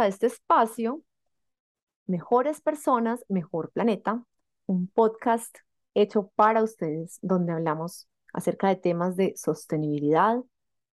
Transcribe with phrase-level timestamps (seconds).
[0.00, 1.02] A este espacio,
[2.06, 4.24] Mejores Personas, Mejor Planeta,
[4.64, 5.54] un podcast
[5.92, 10.38] hecho para ustedes donde hablamos acerca de temas de sostenibilidad,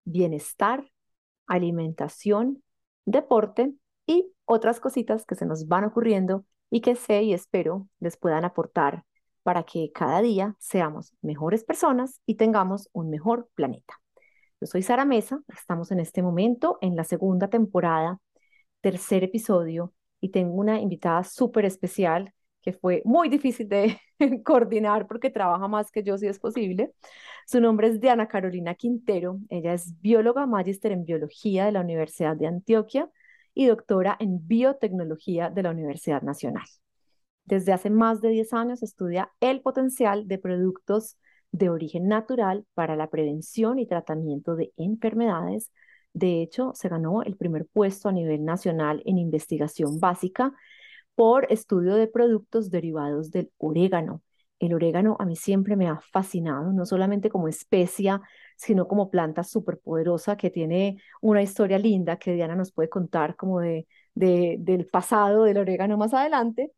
[0.03, 0.91] bienestar,
[1.45, 2.61] alimentación,
[3.05, 3.73] deporte
[4.05, 8.43] y otras cositas que se nos van ocurriendo y que sé y espero les puedan
[8.43, 9.05] aportar
[9.43, 14.01] para que cada día seamos mejores personas y tengamos un mejor planeta.
[14.59, 18.19] Yo soy Sara Mesa, estamos en este momento en la segunda temporada,
[18.81, 23.97] tercer episodio, y tengo una invitada súper especial que fue muy difícil de
[24.43, 26.91] coordinar porque trabaja más que yo si es posible.
[27.45, 32.35] Su nombre es Diana Carolina Quintero, ella es bióloga, magíster en biología de la Universidad
[32.35, 33.09] de Antioquia
[33.53, 36.65] y doctora en biotecnología de la Universidad Nacional.
[37.45, 41.17] Desde hace más de 10 años estudia el potencial de productos
[41.51, 45.71] de origen natural para la prevención y tratamiento de enfermedades.
[46.17, 50.51] De hecho, se ganó el primer puesto a nivel nacional en investigación básica
[51.13, 54.23] por estudio de productos derivados del orégano.
[54.59, 58.19] El orégano a mí siempre me ha fascinado, no solamente como especia,
[58.55, 63.35] sino como planta súper poderosa que tiene una historia linda que Diana nos puede contar
[63.35, 66.71] como de, de, del pasado del orégano más adelante.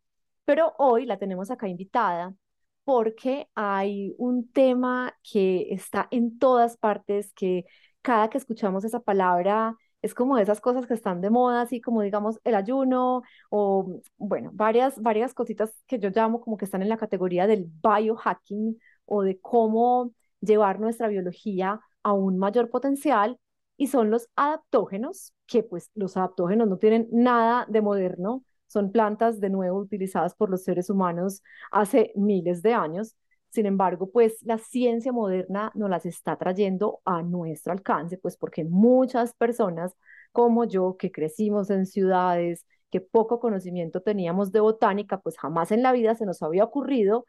[0.44, 2.36] Pero hoy la tenemos acá invitada
[2.84, 7.66] porque hay un tema que está en todas partes, que
[8.02, 12.02] cada que escuchamos esa palabra es como esas cosas que están de moda, así como
[12.02, 16.90] digamos el ayuno o bueno, varias, varias cositas que yo llamo como que están en
[16.90, 23.38] la categoría del biohacking o de cómo llevar nuestra biología a un mayor potencial
[23.78, 29.40] y son los adaptógenos, que pues los adaptógenos no tienen nada de moderno, son plantas
[29.40, 33.16] de nuevo utilizadas por los seres humanos hace miles de años.
[33.50, 38.64] Sin embargo, pues la ciencia moderna nos las está trayendo a nuestro alcance, pues porque
[38.64, 39.94] muchas personas
[40.32, 45.84] como yo, que crecimos en ciudades, que poco conocimiento teníamos de botánica, pues jamás en
[45.84, 47.26] la vida se nos había ocurrido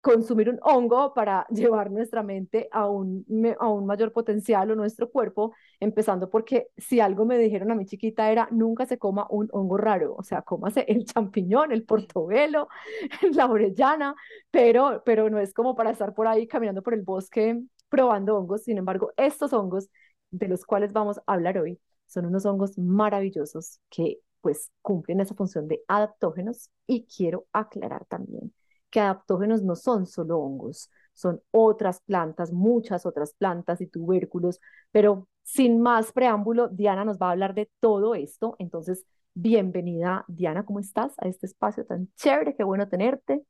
[0.00, 3.24] consumir un hongo para llevar nuestra mente a un,
[3.58, 7.86] a un mayor potencial o nuestro cuerpo, empezando porque si algo me dijeron a mi
[7.86, 12.68] chiquita era nunca se coma un hongo raro, o sea, cómase el champiñón, el portobelo,
[13.32, 14.14] la orellana,
[14.50, 18.64] pero, pero no es como para estar por ahí caminando por el bosque probando hongos,
[18.64, 19.88] sin embargo, estos hongos
[20.30, 25.34] de los cuales vamos a hablar hoy son unos hongos maravillosos que pues cumplen esa
[25.34, 28.52] función de adaptógenos y quiero aclarar también
[28.90, 34.60] que adaptógenos no son solo hongos, son otras plantas, muchas otras plantas y tubérculos,
[34.90, 38.56] pero sin más preámbulo, Diana nos va a hablar de todo esto.
[38.58, 39.04] Entonces,
[39.34, 42.54] bienvenida, Diana, ¿cómo estás a este espacio tan chévere?
[42.54, 43.44] Qué bueno tenerte.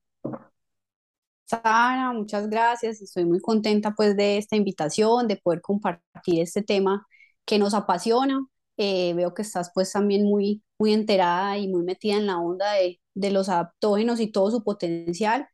[1.44, 3.00] Sara, muchas gracias.
[3.00, 7.06] Estoy muy contenta pues de esta invitación, de poder compartir este tema
[7.46, 8.46] que nos apasiona.
[8.78, 12.72] Eh, veo que estás pues también muy, muy enterada y muy metida en la onda
[12.74, 15.48] de, de los adaptógenos y todo su potencial,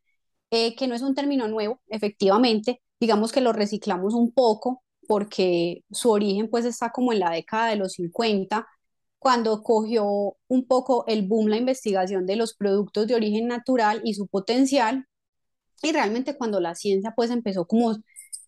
[0.50, 5.84] eh, que no es un término nuevo, efectivamente, digamos que lo reciclamos un poco porque
[5.90, 8.66] su origen pues está como en la década de los 50,
[9.18, 14.14] cuando cogió un poco el boom la investigación de los productos de origen natural y
[14.14, 15.06] su potencial,
[15.82, 17.96] y realmente cuando la ciencia pues empezó como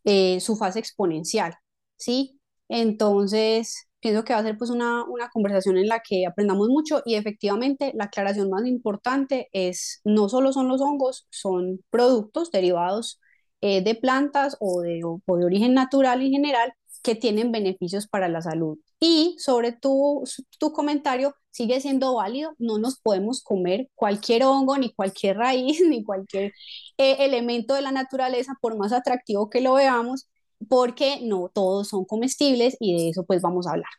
[0.04, 1.54] eh, su fase exponencial,
[1.96, 2.40] ¿sí?
[2.68, 7.02] Entonces, pienso que va a ser pues una, una conversación en la que aprendamos mucho
[7.04, 13.20] y efectivamente la aclaración más importante es no solo son los hongos, son productos derivados
[13.60, 18.28] eh, de plantas o de, o de origen natural en general que tienen beneficios para
[18.28, 18.78] la salud.
[19.00, 20.24] Y sobre tu,
[20.58, 26.02] tu comentario, sigue siendo válido, no nos podemos comer cualquier hongo, ni cualquier raíz, ni
[26.04, 26.52] cualquier
[26.98, 30.28] eh, elemento de la naturaleza, por más atractivo que lo veamos,
[30.68, 33.90] porque no todos son comestibles y de eso pues vamos a hablar.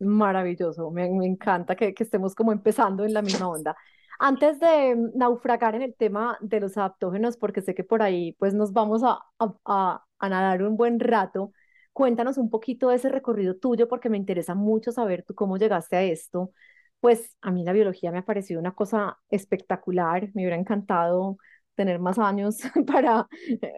[0.00, 3.76] Maravilloso, me, encanta que, estemos como empezando en la misma onda.
[4.18, 8.54] Antes de naufragar en el tema de los adaptógenos, porque sé que por ahí pues
[8.54, 11.52] nos vamos a, a, a nadar un buen rato,
[11.92, 16.02] cuéntanos un poquito de ese recorrido tuyo, porque me interesa mucho saber cómo llegaste a
[16.02, 16.52] esto.
[17.00, 21.38] Pues a mí la biología me ha parecido una cosa espectacular, me hubiera encantado
[21.74, 23.26] tener más años para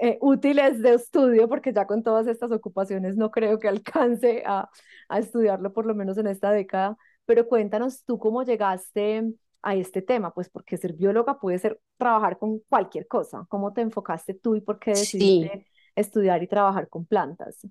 [0.03, 4.69] eh, útiles de estudio, porque ya con todas estas ocupaciones no creo que alcance a,
[5.09, 6.97] a estudiarlo por lo menos en esta década.
[7.27, 9.25] Pero cuéntanos tú cómo llegaste
[9.63, 13.47] a este tema, pues porque ser bióloga puede ser trabajar con cualquier cosa.
[13.49, 15.67] ¿Cómo te enfocaste tú y por qué decidiste sí.
[15.97, 17.67] estudiar y trabajar con plantas?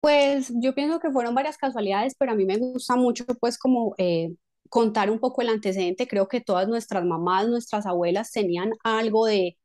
[0.00, 3.94] Pues yo pienso que fueron varias casualidades, pero a mí me gusta mucho pues como
[3.98, 4.34] eh,
[4.68, 6.08] contar un poco el antecedente.
[6.08, 9.58] Creo que todas nuestras mamás, nuestras abuelas tenían algo de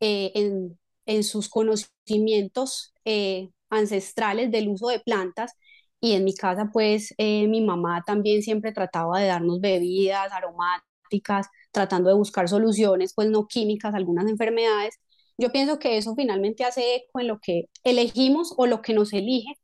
[0.00, 5.52] eh, en, en, sus conocimientos eh, ancestrales del uso de plantas
[6.00, 11.48] y en mi casa pues eh, mi mamá también siempre trataba de darnos bebidas aromáticas,
[11.72, 14.96] tratando de buscar soluciones pues no químicas algunas enfermedades.
[15.38, 19.12] Yo pienso que eso finalmente hace eco en lo que elegimos o lo que nos
[19.12, 19.58] elige,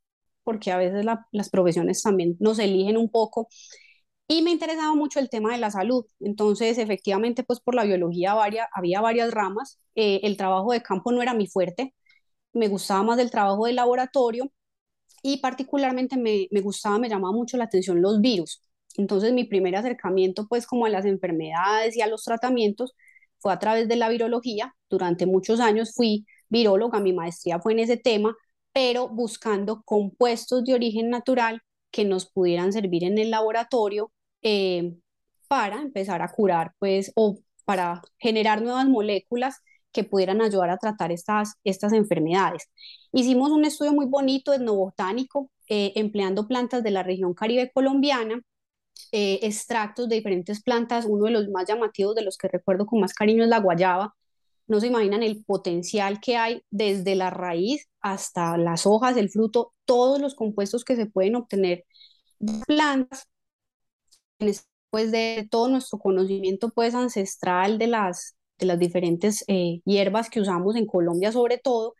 [0.44, 3.49] porque a veces las profesiones también nos eligen un poco.
[4.32, 6.06] Y me interesaba mucho el tema de la salud.
[6.19, 9.79] Entonces, efectivamente, pues por la biología varia, había varias ramas.
[9.94, 11.94] Eh, el trabajo de campo no era mi fuerte.
[12.55, 14.50] Me gustaba más el trabajo de laboratorio
[15.23, 18.62] y particularmente me, me gustaba, me llamaba mucho la atención los virus.
[18.96, 22.94] Entonces mi primer acercamiento pues como a las enfermedades y a los tratamientos
[23.38, 24.75] fue a través de la virología.
[24.90, 28.34] Durante muchos años fui viróloga, mi maestría fue en ese tema,
[28.73, 34.11] pero buscando compuestos de origen natural que nos pudieran servir en el laboratorio
[34.43, 34.94] eh,
[35.49, 39.61] para empezar a curar pues o para generar nuevas moléculas
[39.93, 42.69] que pudieran ayudar a tratar estas, estas enfermedades.
[43.12, 48.41] Hicimos un estudio muy bonito etnobotánico eh, empleando plantas de la región caribe colombiana,
[49.12, 53.00] eh, extractos de diferentes plantas, uno de los más llamativos de los que recuerdo con
[53.00, 54.15] más cariño es la guayaba.
[54.67, 59.73] No se imaginan el potencial que hay desde la raíz hasta las hojas, el fruto,
[59.85, 61.85] todos los compuestos que se pueden obtener
[62.39, 63.29] de plantas,
[64.47, 70.41] después de todo nuestro conocimiento pues ancestral de las, de las diferentes eh, hierbas que
[70.41, 71.94] usamos en Colombia sobre todo,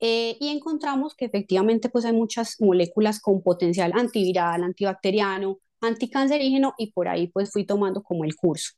[0.00, 6.92] eh, y encontramos que efectivamente pues hay muchas moléculas con potencial antiviral, antibacteriano, anticancerígeno y
[6.92, 8.72] por ahí pues fui tomando como el curso.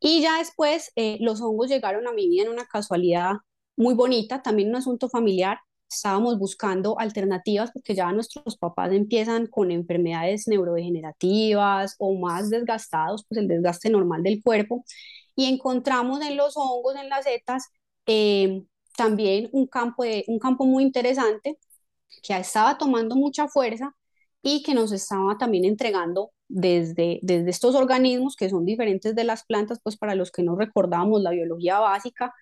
[0.00, 3.32] Y ya después eh, los hongos llegaron a mi vida en una casualidad
[3.76, 5.58] muy bonita, también un asunto familiar.
[5.96, 13.40] Estábamos buscando alternativas porque ya nuestros papás empiezan con enfermedades neurodegenerativas o más desgastados, pues
[13.40, 14.84] el desgaste normal del cuerpo.
[15.36, 17.68] Y encontramos en los hongos, en las setas,
[18.06, 18.62] eh,
[18.96, 21.58] también un campo, de, un campo muy interesante
[22.22, 23.94] que estaba tomando mucha fuerza
[24.42, 29.44] y que nos estaba también entregando desde, desde estos organismos que son diferentes de las
[29.44, 32.32] plantas, pues para los que no recordamos la biología básica,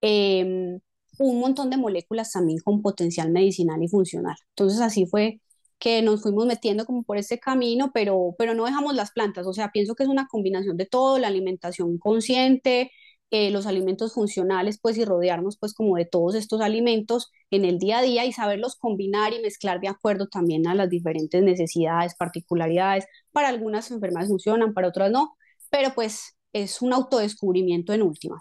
[0.00, 0.80] em,
[1.20, 4.36] un montón de moléculas también con potencial medicinal y funcional.
[4.56, 5.40] Entonces así fue
[5.78, 9.52] que nos fuimos metiendo como por ese camino, pero, pero no dejamos las plantas, o
[9.54, 12.90] sea, pienso que es una combinación de todo, la alimentación consciente,
[13.30, 17.78] eh, los alimentos funcionales, pues y rodearnos pues como de todos estos alimentos en el
[17.78, 22.14] día a día y saberlos combinar y mezclar de acuerdo también a las diferentes necesidades,
[22.16, 23.06] particularidades.
[23.32, 25.34] Para algunas enfermedades funcionan, para otras no,
[25.70, 28.40] pero pues es un autodescubrimiento en últimas.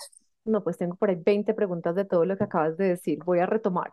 [0.50, 3.20] No, pues tengo por ahí 20 preguntas de todo lo que acabas de decir.
[3.24, 3.92] Voy a retomar.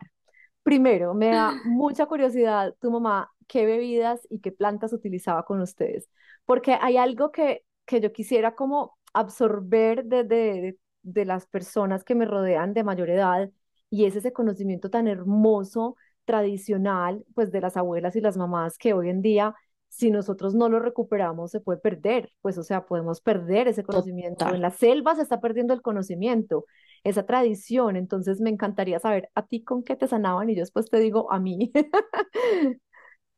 [0.63, 6.09] Primero, me da mucha curiosidad tu mamá, qué bebidas y qué plantas utilizaba con ustedes,
[6.45, 12.15] porque hay algo que, que yo quisiera como absorber de, de, de las personas que
[12.15, 13.49] me rodean de mayor edad
[13.89, 15.95] y es ese conocimiento tan hermoso,
[16.25, 19.55] tradicional, pues de las abuelas y las mamás que hoy en día,
[19.89, 24.47] si nosotros no lo recuperamos, se puede perder, pues o sea, podemos perder ese conocimiento.
[24.47, 26.65] En la selva se está perdiendo el conocimiento,
[27.03, 30.89] esa tradición, entonces me encantaría saber a ti con qué te sanaban y yo después
[30.89, 31.71] te digo a mí.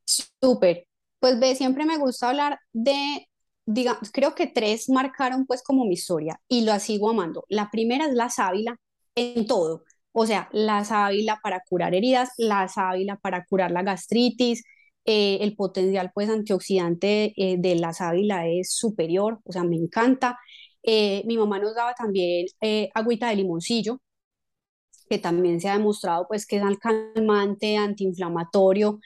[0.05, 0.85] Súper.
[1.19, 3.27] Pues ve, siempre me gusta hablar de
[3.65, 7.45] diga, creo que tres marcaron pues como mi historia y lo sigo amando.
[7.49, 8.77] La primera es la sábila
[9.15, 14.63] en todo, o sea, la sábila para curar heridas, la sábila para curar la gastritis,
[15.11, 20.37] eh, el potencial pues antioxidante eh, de la sábila es superior, o sea, me encanta.
[20.83, 22.45] Eh, mi mamá nos daba también
[22.93, 23.99] agüita de limoncillo,
[25.09, 28.99] que también se ha demostrado pues que es calmante, antiinflamatorio,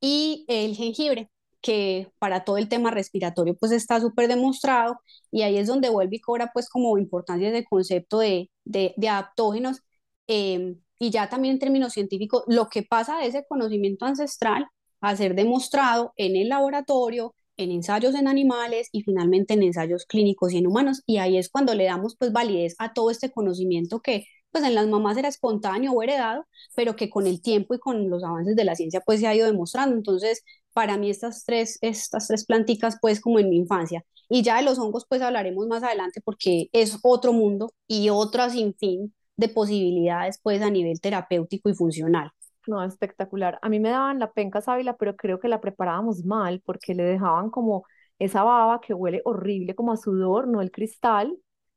[0.00, 1.30] y el jengibre,
[1.60, 6.16] que para todo el tema respiratorio pues está súper demostrado y ahí es donde vuelve
[6.16, 9.82] y cobra pues como importancia ese concepto de, de, adaptógenos
[10.26, 14.68] em, y ya también en términos científicos lo que pasa de ese conocimiento ancestral
[15.00, 20.52] a ser demostrado en el laboratorio, en ensayos en animales y finalmente en ensayos clínicos
[20.52, 24.00] y en humanos y ahí es cuando le damos pues validez a todo este conocimiento
[24.00, 27.78] que pues en las mamás era espontáneo o heredado, pero que con el tiempo y
[27.78, 29.94] con los avances de la ciencia pues se ha ido demostrando.
[29.96, 30.42] Entonces,
[30.72, 34.04] para mí estas tres, estas tres planticas pues como en mi infancia.
[34.28, 38.50] Y ya de los hongos pues hablaremos más adelante porque es otro mundo y otra
[38.50, 42.30] sin fin de posibilidades pues a nivel terapéutico y funcional.
[42.66, 43.58] No, espectacular.
[43.62, 47.02] A mí me daban la penca sábila, pero creo que la preparábamos mal porque le
[47.04, 47.84] dejaban como
[48.18, 51.36] esa baba que huele horrible como a sudor, no el cristal,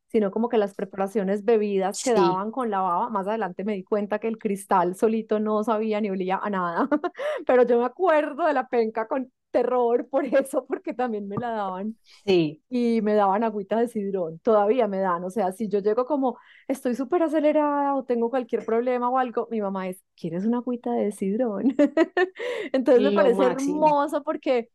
[0.10, 3.10] sino como que las preparaciones bebidas Sí, quedaban con la baba.
[3.10, 6.88] Más adelante me di cuenta que el cristal solito no sabía ni olía a nada,
[7.48, 11.52] pero yo me acuerdo de la penca con terror por eso, porque también me la
[11.52, 12.62] daban sí.
[12.70, 16.38] y me daban agüita de sidrón, todavía me dan, o sea, si yo llego como
[16.68, 20.92] estoy súper acelerada o tengo cualquier problema o algo, mi mamá es, ¿quieres una agüita
[20.94, 21.76] de sidrón?
[22.74, 23.86] Entonces me parece máximo.
[23.86, 24.70] hermoso porque,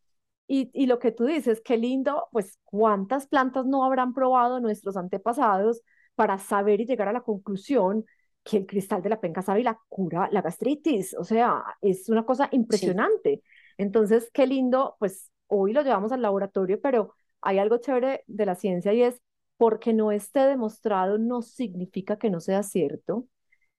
[0.47, 4.95] y, y lo que tú dices, qué lindo, pues cuántas plantas no habrán probado nuestros
[4.97, 5.81] antepasados
[6.15, 8.05] para saber y llegar a la conclusión
[8.43, 12.09] que el cristal de la penca sabe y la cura la gastritis, o sea, es
[12.09, 13.43] una cosa Sí, impresionante.
[13.79, 18.55] Entonces, qué lindo, pues hoy lo llevamos al laboratorio, pero hay algo chévere de la
[18.55, 19.21] ciencia y es
[19.57, 23.25] porque no esté demostrado no significa que no sea cierto.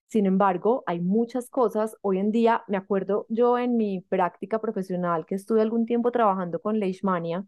[0.08, 1.96] Sin embargo, hay muchas cosas.
[2.02, 6.60] Hoy en día, me acuerdo yo en mi práctica profesional que estuve algún tiempo trabajando
[6.60, 7.46] con leishmania,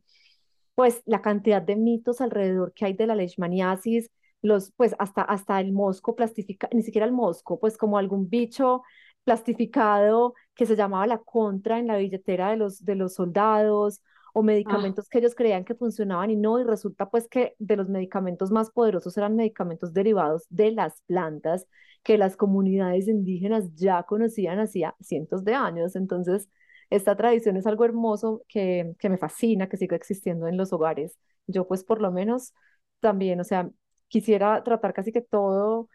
[0.75, 4.11] pues la cantidad de mitos alrededor que hay de la leishmaniasis,
[4.43, 8.83] los, pues hasta, hasta el mosco plastificado, ni siquiera el mosco, pues como algún bicho
[9.25, 14.41] plastificado que se llamaba la contra en la billetera de los, de los soldados, o
[14.41, 17.89] ah, medicamentos que ellos creían que funcionaban y no, y resulta pues que de los
[17.89, 21.67] medicamentos más poderosos eran medicamentos derivados de las plantas
[22.03, 25.95] que las comunidades indígenas ya conocían hacía cientos de años.
[25.97, 26.49] Entonces,
[26.91, 31.17] esta tradición es algo hermoso que, que me fascina, que siga existiendo en los hogares.
[31.47, 32.53] Yo pues por lo menos
[33.01, 33.71] también, o sea,
[34.09, 35.89] quisiera tratar casi que todo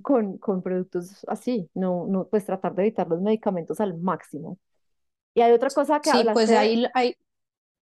[0.00, 4.58] con, con productos así, no, no, pues tratar de evitar los medicamentos al máximo.
[5.34, 7.16] Y hay otra cosa que sí, pues hablaste, ahí, ahí,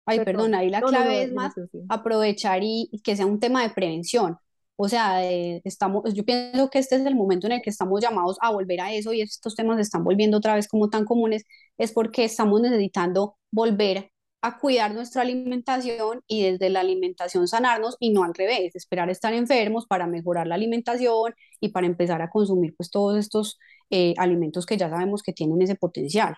[0.06, 1.54] ay, perdón, perdón, ahí la no, clave no, es más
[1.90, 4.38] aprovechar y, y que sea un tema de prevención.
[4.78, 8.02] O sea, eh, estamos, yo pienso que este es el momento en el que estamos
[8.02, 11.06] llamados a volver a eso y estos temas se están volviendo otra vez como tan
[11.06, 11.46] comunes,
[11.78, 14.12] es porque estamos necesitando volver
[14.46, 19.34] a cuidar nuestra alimentación y desde la alimentación sanarnos y no al revés, esperar estar
[19.34, 23.58] enfermos para mejorar la alimentación y para empezar a consumir pues todos estos
[23.90, 26.36] eh, alimentos que ya sabemos que tienen ese potencial.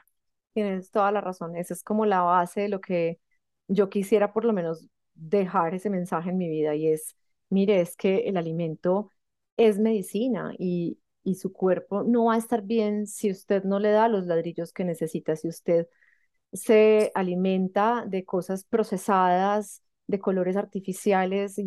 [0.53, 1.57] Tienes toda la razón.
[1.57, 3.19] Esa es como la base de lo que
[3.67, 7.17] yo quisiera por lo menos dejar ese mensaje en mi vida y es,
[7.49, 9.11] mire, es que el alimento
[9.57, 13.91] es medicina y, y su cuerpo no va a estar bien si usted no le
[13.91, 15.87] da los ladrillos que necesita, si usted
[16.57, 21.63] se alimenta de cosas procesadas, de colores artificiales y,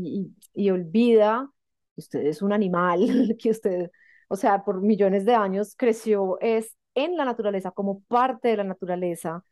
[0.55, 1.51] y- y olvida
[1.95, 3.01] que usted es un animal,
[3.41, 3.91] que usted,
[4.29, 8.65] o sea, por millones de años creció es en la naturaleza, como parte de la
[8.65, 9.45] naturaleza.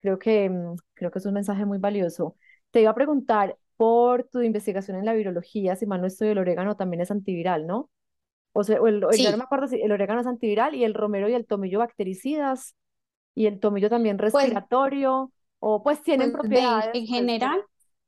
[0.00, 2.36] Creo que, mm, creo que es un mensaje muy valioso.
[2.70, 6.38] Te iba a preguntar por tu investigación en la virología, si mal no estoy, el
[6.38, 7.90] orégano también es antiviral, ¿no?
[8.52, 11.28] O sea, el, ya no me acuerdo si el orégano es antiviral y el romero
[11.28, 12.74] y el tomillo bactericidas
[13.38, 17.62] y el tomillo también pues respiratorio, o pues tienen Pues propiedades, en pues, general,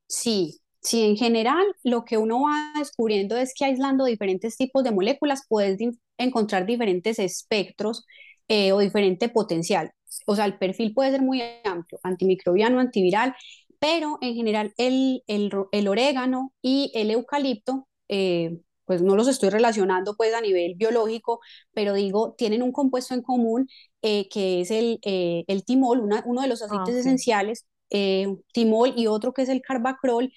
[0.07, 4.93] sí, sí, en general lo que uno va descubriendo es que aislando diferentes tipos de
[4.93, 5.79] moléculas puedes
[6.19, 8.07] encontrar diferentes espectros
[8.49, 9.93] eh, o diferente potencial.
[10.27, 13.35] O sea, el perfil puede ser muy amplio, antimicrobiano, antiviral,
[13.79, 18.61] pero en general el, el orégano y el eucalipto, eh,
[18.91, 21.39] pues no los estoy relacionando pues a nivel biológico,
[21.73, 23.69] pero digo, tienen un compuesto en común
[24.03, 28.27] eh, que es el, eh, el timol, una- uno de los ah, aceites esenciales, eh,
[28.53, 30.33] timol y otro que es el carbacrol.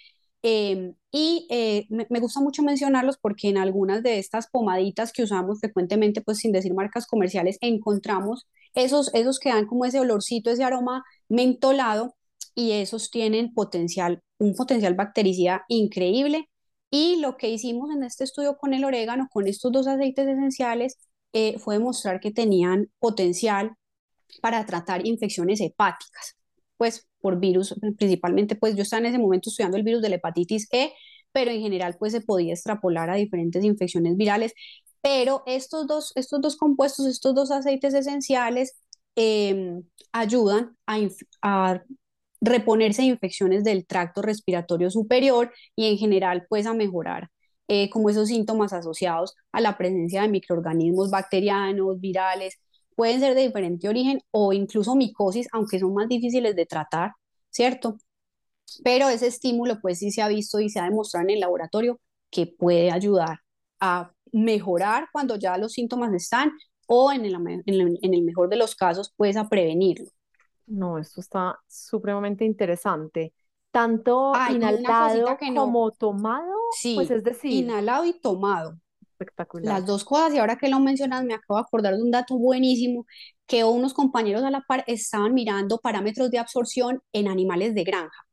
[1.12, 1.48] y
[1.90, 6.40] me, me gusta mucho mencionarlos porque en algunas de estas pomaditas que usamos frecuentemente, pues
[6.40, 12.16] sin decir marcas comerciales, encontramos esos, esos que dan como ese olorcito, ese aroma mentolado
[12.56, 16.50] y esos tienen potencial, un potencial bactericida increíble.
[16.96, 21.00] Y lo que hicimos en este estudio con el orégano, con estos dos aceites esenciales,
[21.34, 23.72] eh, fue demostrar que tenían potencial
[24.44, 26.38] para tratar infecciones hepáticas,
[26.78, 30.18] pues por virus, principalmente, pues yo estaba en ese momento estudiando el virus de la
[30.18, 30.94] hepatitis E,
[31.32, 34.54] pero en general pues se podía extrapolar a diferentes infecciones virales,
[35.02, 38.76] pero estos dos, estos dos compuestos, estos dos aceites esenciales
[39.16, 39.82] eh,
[40.12, 41.00] ayudan a,
[41.42, 41.84] a
[42.44, 47.30] reponerse de infecciones del tracto respiratorio superior y en general pues a mejorar
[47.70, 52.60] eh, como esos síntomas asociados a la presencia de microorganismos bacterianos, virales,
[52.96, 57.14] pueden ser de diferente origen o incluso micosis, aunque son más difíciles de tratar,
[57.50, 57.98] ¿cierto?
[58.84, 62.00] Pero ese estímulo pues sí se ha visto y se ha demostrado en el laboratorio
[62.30, 63.40] que puede ayudar
[63.80, 66.52] a mejorar cuando ya los síntomas están
[66.88, 67.36] o en el,
[67.66, 70.10] en el, mejor de los casos pues a prevenirlo.
[70.68, 73.34] No, esto está supremamente interesante.
[73.72, 76.54] Tanto cosita inhalado que no, como tomado,
[76.94, 78.78] pues sí, es decir, inhalado y tomado.
[79.02, 79.80] espectacular.
[79.80, 82.38] Las dos cosas, y ahora que lo mencionas, me acabo de acordar de un dato
[82.38, 83.06] buenísimo,
[83.48, 88.26] que unos compañeros a la par estaban mirando parámetros de absorción en animales de granja.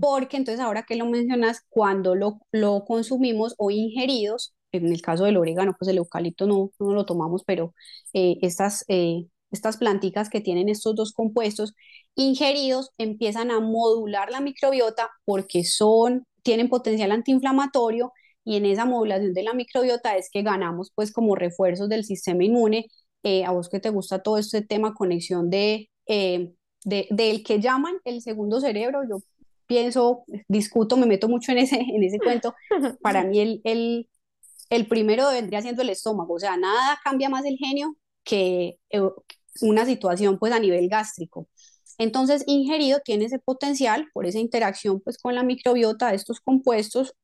[0.00, 5.24] porque entonces ahora que lo mencionas, cuando lo, lo consumimos o ingeridos, en el caso
[5.24, 7.74] del orégano, pues el eucalipto no, no lo tomamos, pero
[8.12, 11.74] eh, estas, eh, estas planticas que tienen estos dos compuestos
[12.14, 18.12] ingeridos empiezan a modular la microbiota porque son, tienen potencial antiinflamatorio
[18.44, 22.44] y en esa modulación de la microbiota es que ganamos pues como refuerzos del sistema
[22.44, 22.86] inmune.
[23.22, 25.88] Eh, a vos que te gusta todo este tema, conexión de,
[26.84, 29.18] de, del que llaman el segundo cerebro, yo
[29.66, 32.54] pienso, discuto, me meto mucho en ese, en ese cuento.
[33.02, 34.08] Para mí el, el,
[34.70, 39.00] el primero vendría siendo el estómago, o sea, nada cambia más el genio que eh,
[39.60, 41.48] una situación pues a nivel gástrico.
[41.98, 47.14] Entonces, ingerido tiene ese potencial por esa interacción pues con la microbiota de estos compuestos,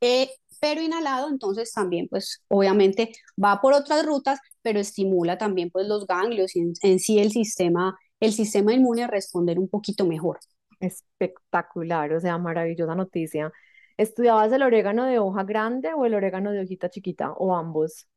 [0.00, 0.30] eh,
[0.60, 6.06] pero inhalado entonces también pues obviamente va por otras rutas, pero estimula también pues los
[6.06, 10.38] ganglios y en, sí el sistema, el sistema inmune a responder un poquito mejor.
[10.80, 13.52] Espectacular, o sea, maravillosa noticia.
[13.96, 18.08] ¿Estudiabas el orégano de hoja grande o el orégano de hojita chiquita o ambos?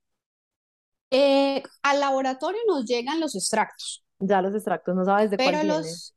[1.10, 4.04] Eh, al laboratorio nos llegan los extractos.
[4.20, 6.14] Ya los extractos, no sabes de pero cuál los,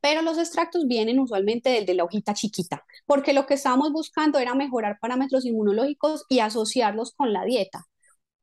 [0.00, 4.38] pero los extractos vienen usualmente del de la hojita chiquita, porque lo que estábamos buscando
[4.38, 7.86] era mejorar parámetros inmunológicos y asociarlos con la dieta.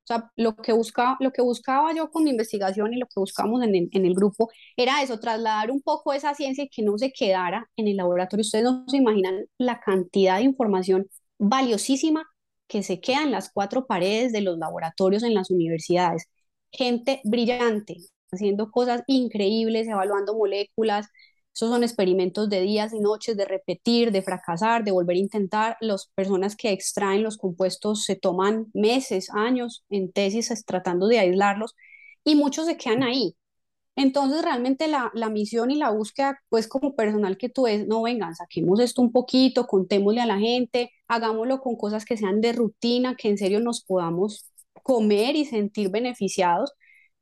[0.04, 3.20] O sea, lo que, buscaba, lo que buscaba yo con mi investigación y lo que
[3.20, 6.82] buscamos en el, en el grupo era eso, trasladar un poco esa ciencia y que
[6.82, 8.42] no se quedara en el laboratorio.
[8.42, 12.26] Ustedes no se imaginan la cantidad de información valiosísima
[12.72, 16.28] que se queda en las cuatro paredes de los laboratorios en las universidades.
[16.72, 17.98] Gente brillante,
[18.32, 21.08] haciendo cosas increíbles, evaluando moléculas,
[21.54, 25.78] esos son experimentos de días y noches, de repetir, de fracasar, de volver a intentar.
[25.82, 31.76] Las personas que extraen los compuestos se toman meses, años en tesis tratando de aislarlos
[32.24, 33.36] y muchos se quedan ahí.
[33.96, 38.02] Entonces, realmente la, la, misión y la búsqueda, pues como personal que tú es, no
[38.04, 42.54] vengan, saquemos esto un poquito, contémosle a la gente, hagámoslo con cosas que sean de
[42.54, 44.50] rutina, que en serio nos podamos
[44.84, 46.74] comer y sentir beneficiados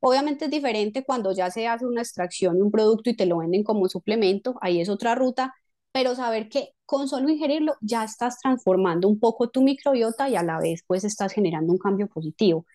[0.02, 3.38] Obviamente es diferente cuando ya se hace una extracción de un producto y te lo
[3.40, 5.54] venden como suplemento, ahí es otra ruta,
[5.92, 10.44] pero saber que con solo ingerirlo ya estás transformando un poco tu microbiota y a
[10.44, 12.66] la vez pues estás generando un cambio positivo.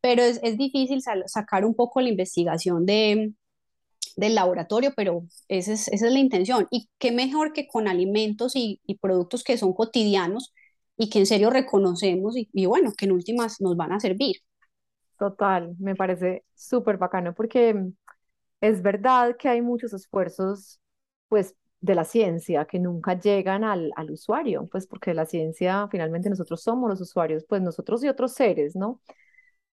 [0.00, 3.32] Pero es, es difícil sacar un poco la investigación de,
[4.16, 6.66] del laboratorio, pero esa es, esa es la intención.
[6.70, 10.52] Y qué mejor que con alimentos y, productos que son cotidianos
[10.96, 14.36] y que en serio reconocemos y, y bueno, que en últimas nos van a servir.
[15.18, 17.74] Total, me parece súper bacano porque
[18.60, 20.80] es verdad que hay muchos esfuerzos,
[21.28, 26.30] pues, de la ciencia que nunca llegan al, al usuario, pues porque la ciencia finalmente
[26.30, 29.02] nosotros somos los usuarios, pues nosotros y otros seres, ¿no?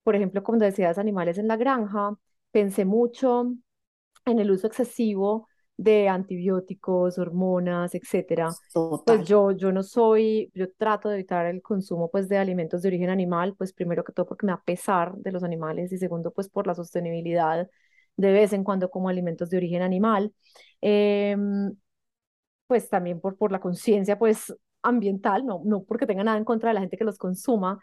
[0.04, 2.16] Por ejemplo, como decías, animales en la granja,
[2.50, 3.52] pensé mucho
[4.28, 8.56] en el uso excesivo de antibióticos, hormonas, etcétera.
[9.04, 12.88] Pues yo, yo no soy, yo trato de evitar el consumo pues de alimentos de
[12.88, 16.32] origen animal, pues primero que todo porque me da pesar de los animales y segundo
[16.32, 17.68] pues por la sostenibilidad
[18.16, 20.32] de vez en cuando como alimentos de origen animal.
[20.80, 21.74] Em,
[22.66, 26.70] pues también por, por la conciencia pues ambiental, no, no porque tenga nada en contra
[26.70, 27.80] de la gente que los consuma,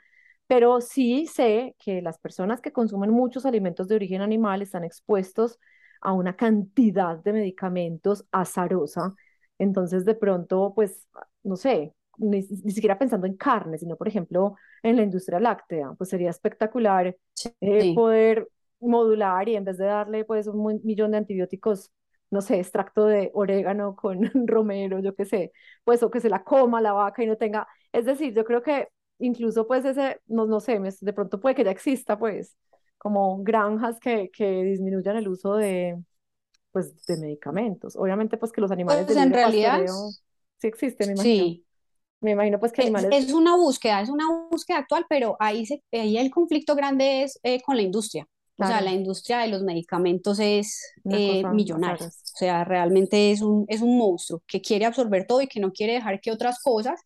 [0.47, 5.60] pero sí sé que las personas que consumen muchos alimentos de origen animal están expuestos
[6.05, 9.15] a una cantidad de medicamentos azarosa.
[9.57, 11.07] Entonces, de pronto, pues,
[11.43, 16.11] no sé, ni, siquiera pensando en carne, sino, por ejemplo, en la industria láctea, pues
[16.11, 17.17] sería espectacular
[17.61, 18.47] eh, poder
[18.79, 21.91] modular y en vez de darle, pues, un millón de antibióticos,
[22.29, 25.51] no sé, extracto de orégano con romero, yo qué sé,
[25.83, 28.61] pues, o que se la coma la vaca y no tenga, es decir, yo creo
[28.61, 32.55] que incluso, pues, ese, no, no sé, de pronto puede que ya exista, pues,
[33.05, 35.95] como granjas que, que disminuyan el uso de,
[36.71, 37.95] pues, de medicamentos.
[37.95, 39.85] Obviamente, pues que los animales pues en realidad
[40.57, 41.45] sí existen, me imagino.
[41.45, 41.65] Sí.
[42.21, 43.11] Me imagino pues que animales...
[43.13, 47.39] Es, una búsqueda, es una búsqueda actual, pero ahí, se, ahí el conflicto grande es
[47.43, 48.27] eh, con la industria.
[48.57, 52.07] O sea, la industria de los medicamentos es eh, millonaria.
[52.07, 55.71] O sea, realmente es un, es un monstruo que quiere absorber todo y que no
[55.71, 56.99] quiere dejar que otras cosas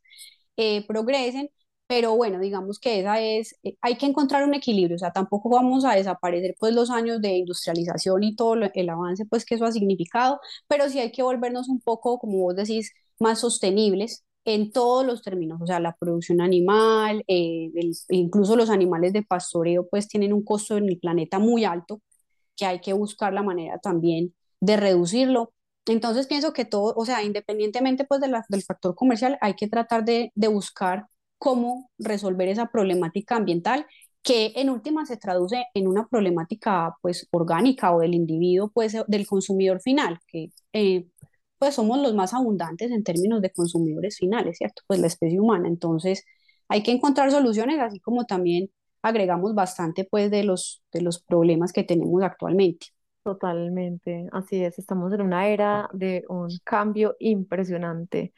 [0.55, 1.49] eh, progresen
[1.89, 5.49] pero bueno, digamos que esa es, eh, hay que encontrar un equilibrio, o sea, tampoco
[5.49, 9.65] vamos a desaparecer pues los años de industrialización y todo el avance pues que eso
[9.65, 14.71] ha significado, pero sí hay que volvernos un poco, como vos decís, más sostenibles en
[14.71, 17.71] todos los términos, o sea, la producción animal, eh,
[18.09, 22.01] incluso los animales de pastoreo pues tienen un costo en el planeta muy alto,
[22.55, 25.53] que hay que buscar la manera también de reducirlo.
[25.87, 29.67] Entonces pienso que todo, o sea, independientemente pues de la, del factor comercial, hay que
[29.67, 31.07] tratar de, de buscar
[31.39, 33.87] cómo resolver esa problemática ambiental
[34.21, 39.25] que en última se traduce en una problemática pues orgánica o del individuo pues del
[39.27, 41.07] consumidor final que eh,
[41.59, 44.81] pues somos los más abundantes en términos de consumidores finales, ¿cierto?
[44.87, 45.67] Pues la especie humana.
[45.67, 46.25] Entonces,
[46.69, 48.69] hay que encontrar soluciones, así como también
[49.01, 52.87] agregamos bastante, pues, de los, de los problemas que tenemos actualmente.
[53.23, 58.33] Totalmente, así es, estamos en una era de un cambio impresionante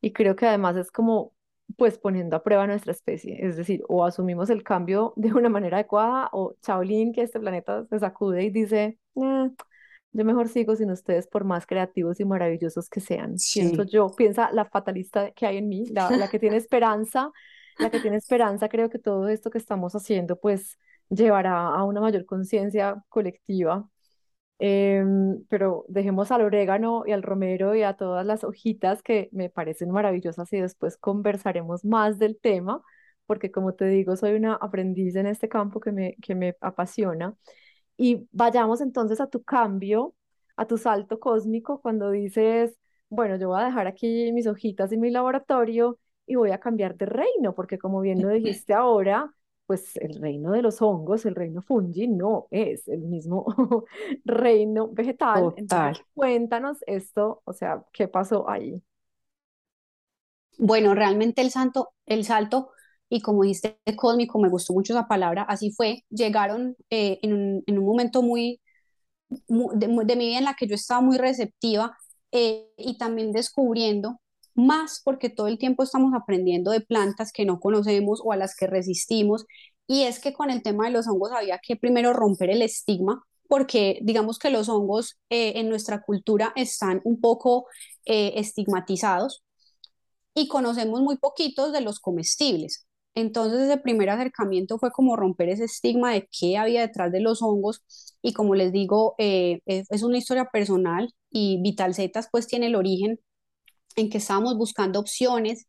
[0.00, 1.32] y creo que además es como
[1.76, 5.78] pues poniendo a prueba nuestra especie, es decir, o asumimos el cambio de una manera
[5.78, 9.50] adecuada o Shaolin, que este planeta se sacude y dice, "Eh,
[10.12, 13.42] yo mejor sigo sin ustedes por más creativos y maravillosos que sean.
[13.52, 17.30] Pienso Sí, yo, piensa la fatalista que hay en mí, la, la que tiene esperanza,
[17.78, 22.00] la que tiene esperanza, creo que todo esto que estamos haciendo pues llevará a una
[22.00, 23.88] mayor conciencia colectiva
[24.64, 29.50] Em, pero dejemos al orégano y al romero y a todas las hojitas que me
[29.50, 32.80] parecen maravillosas y después conversaremos más del tema,
[33.26, 37.34] porque como te digo, soy una aprendiz en este campo que me, que me apasiona.
[37.96, 40.14] Y vayamos entonces a tu cambio,
[40.56, 44.96] a tu salto cósmico, cuando dices, bueno, yo voy a dejar aquí mis hojitas y
[44.96, 49.34] mi laboratorio y voy a cambiar de reino, porque como bien lo dijiste ahora,
[49.66, 53.46] pues el reino de los hongos, el reino fungi, no es el mismo
[54.24, 55.52] reino vegetal.
[55.52, 55.52] total.
[55.56, 58.82] Entonces, cuéntanos esto, o sea, ¿qué pasó ahí?
[60.58, 62.70] Bueno, realmente el santo, el salto,
[63.08, 67.64] y como dijiste, cósmico, me gustó mucho esa palabra, así fue, llegaron eh, en un,
[67.66, 68.60] en un momento muy,
[69.48, 71.96] mu- de, mu- de mi vida en la que yo estaba muy receptiva
[72.32, 74.20] eh, y también descubriendo
[74.54, 78.54] más porque todo el tiempo estamos aprendiendo de plantas que no conocemos o a las
[78.56, 79.46] que resistimos.
[79.86, 83.22] Y es que con el tema de los hongos había que primero romper el estigma
[83.52, 87.66] porque digamos que los hongos eh, en nuestra cultura están un poco
[88.06, 89.42] eh, estigmatizados
[90.34, 92.86] y conocemos muy poquitos de los comestibles.
[93.14, 97.42] Entonces ese primer acercamiento fue como romper ese estigma de qué había detrás de los
[97.42, 97.82] hongos
[98.22, 102.74] y como les digo, eh, es, una historia personal y Vital Zetas pues tiene el
[102.74, 103.20] origen
[103.96, 105.66] en que estábamos buscando opciones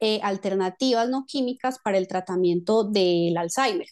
[0.00, 3.88] eh, alternativas no químicas para el tratamiento del Alzheimer,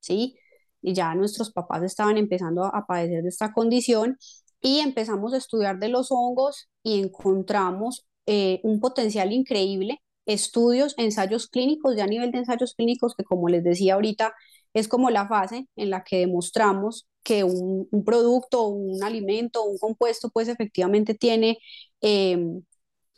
[0.00, 0.36] ¿sí?
[0.82, 4.16] Y ya nuestros papás estaban empezando a, padecer de esta condición
[4.62, 11.48] y empezamos a estudiar de los hongos y encontramos eh, un potencial increíble, estudios, ensayos
[11.48, 14.34] clínicos, ya a nivel de ensayos clínicos, que como les decía ahorita,
[14.74, 20.30] es como la fase en la que demostramos que un, producto, un alimento, un compuesto,
[20.30, 21.58] pues efectivamente tiene
[22.00, 22.38] eh,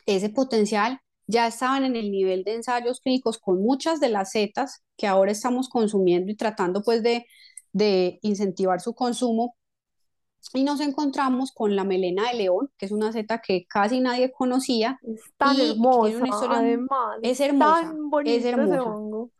[0.05, 4.83] ese potencial ya estaban en el nivel de ensayos clínicos con muchas de las setas
[4.97, 7.25] que ahora estamos consumiendo y tratando pues de,
[7.71, 9.55] de incentivar su consumo.
[10.53, 14.31] Y nos encontramos con la melena de león, que es una seta que casi nadie
[14.31, 18.83] conocía Es tan hermosa, una historia, además, es es hermosa, tan es bonito ese hermosa.
[18.83, 19.31] hongo.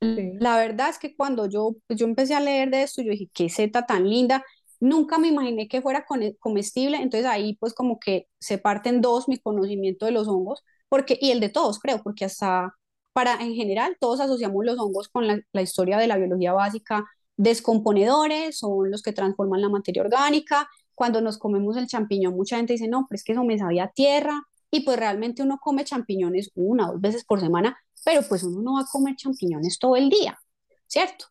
[0.00, 0.32] Sí.
[0.38, 3.30] La verdad es que cuando yo, pues yo empecé a leer de esto, yo dije,
[3.32, 4.44] qué seta tan linda.
[4.80, 9.00] Nunca me imaginé que fuera con- comestible, entonces ahí pues como que se parte en
[9.00, 12.74] dos mi conocimiento de los hongos, porque, y el de todos creo, porque hasta
[13.12, 17.04] para en general todos asociamos los hongos con la, la historia de la biología básica.
[17.36, 20.68] Descomponedores son los que transforman la materia orgánica.
[20.94, 23.84] Cuando nos comemos el champiñón, mucha gente dice, no, pero es que eso me sabía
[23.84, 28.22] a tierra, y pues realmente uno come champiñones una o dos veces por semana pero
[28.28, 30.38] pues uno no va a comer champiñones todo el día,
[30.86, 31.26] ¿cierto?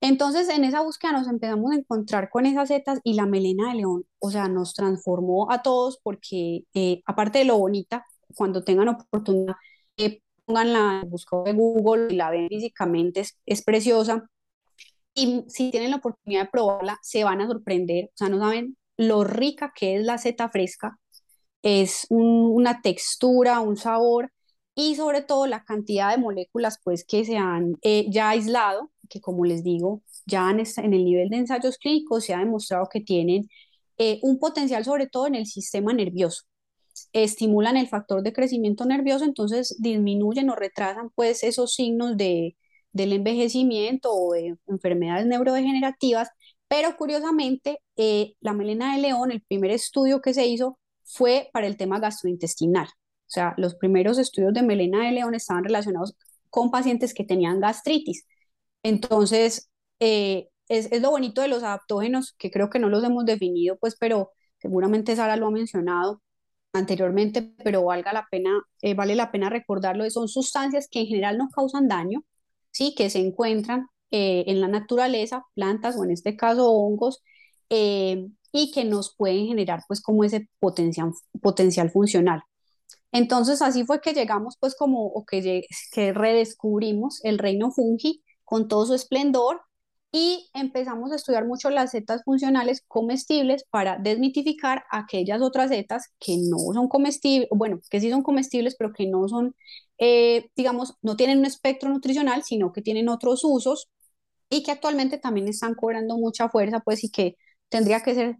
[0.00, 3.76] Entonces, en esa búsqueda nos empezamos a encontrar con esas setas y la melena de
[3.78, 8.04] león, o sea, nos transformó a todos porque, eh, aparte de lo bonita,
[8.34, 9.54] cuando tengan oportunidad,
[9.96, 14.28] eh, pónganla en busca de Google y la ven físicamente, es, es preciosa.
[15.14, 18.76] Y si tienen la oportunidad de probarla, se van a sorprender, o sea, no saben
[18.96, 20.98] lo rica que es la seta fresca,
[21.62, 24.32] es un- una textura, un sabor
[24.74, 29.20] y sobre todo la cantidad de moléculas pues que se han eh, ya aislado, que
[29.20, 33.00] como les digo, ya en, en el nivel de ensayos clínicos se ha demostrado que
[33.00, 33.48] tienen
[33.98, 36.42] eh, un potencial sobre todo en el sistema nervioso.
[37.12, 42.56] Estimulan el factor de crecimiento nervioso, entonces disminuyen o retrasan pues esos signos de,
[42.92, 46.30] del envejecimiento o de enfermedades neurodegenerativas,
[46.68, 51.66] pero curiosamente eh, la melena de león, el primer estudio que se hizo fue para
[51.66, 52.86] el tema gastrointestinal.
[52.86, 56.14] O sea, los primeros estudios de melena de león estaban relacionados
[56.50, 58.24] con pacientes que tenían gastritis.
[58.86, 59.68] Entonces,
[59.98, 63.76] eh, es, es, lo bonito de los adaptógenos, que creo que no los hemos definido,
[63.80, 66.22] pues, pero seguramente Sara lo ha mencionado
[66.72, 71.36] anteriormente, pero valga la pena, eh, vale la pena recordarlo, son sustancias que en general
[71.36, 72.22] no causan daño,
[72.70, 72.94] ¿sí?
[72.96, 77.22] que se encuentran eh, en la naturaleza, plantas o en este caso hongos,
[77.68, 82.42] y que nos pueden generar pues como ese potencial, potencial funcional.
[83.12, 88.68] Entonces así fue que llegamos pues como, o que, que redescubrimos el reino fungi con
[88.68, 89.60] todo su esplendor
[90.12, 96.38] y empezamos a estudiar mucho las setas funcionales comestibles para desmitificar aquellas otras setas que
[96.38, 99.54] no son comestibles, bueno, que sí son comestibles, pero que no son,
[99.98, 103.88] eh, digamos, no tienen un espectro nutricional, sino que tienen otros usos
[104.50, 107.36] y que actualmente también están cobrando mucha fuerza, pues, y que
[107.68, 108.36] tendría que ser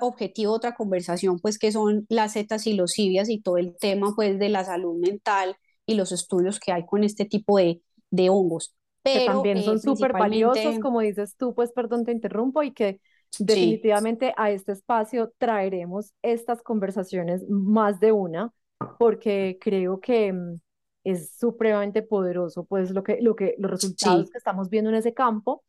[0.00, 4.12] objetivo otra conversación, pues, que son las setas y los cibias y todo el tema,
[4.16, 8.30] pues, de la salud mental y los estudios que hay con este tipo de, de
[8.30, 12.72] hongos que también son eh, súper valiosos, como dices tú, pues perdón, te interrumpo, y
[12.72, 13.00] que
[13.38, 18.52] definitivamente a este espacio traeremos estas conversaciones más de una,
[18.98, 20.60] porque creo que mm,
[21.04, 25.14] es supremamente poderoso, pues lo que, lo que, los resultados que estamos viendo en ese
[25.14, 25.64] campo,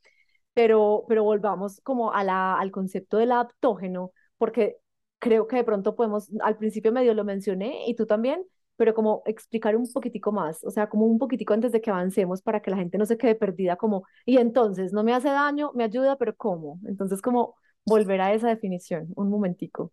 [0.54, 4.78] pero, pero volvamos como a la, al concepto del adaptógeno, porque
[5.20, 9.24] creo que de pronto podemos, al principio medio lo mencioné y tú también, pero como
[9.26, 12.72] explicar un poquitico más, o sea, como un poquitico antes de que avancemos para que
[12.72, 16.18] la gente no se quede perdida como, y entonces, no me hace daño, me ayuda,
[16.18, 16.80] pero ¿cómo?
[16.88, 17.56] Entonces, como
[17.86, 19.92] volver a esa definición, un momentico.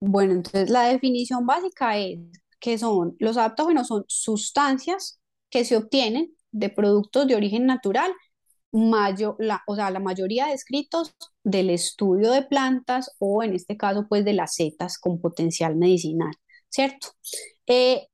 [0.00, 2.18] Bueno, entonces la definición básica es
[2.58, 8.12] que son, los adaptógenos son sustancias que se obtienen de productos de origen natural,
[8.72, 14.06] mayo, la, o sea, la mayoría descritos del estudio de plantas o en este caso
[14.08, 16.32] pues de las setas con potencial medicinal,
[16.68, 17.08] ¿cierto?
[17.70, 18.08] Eh,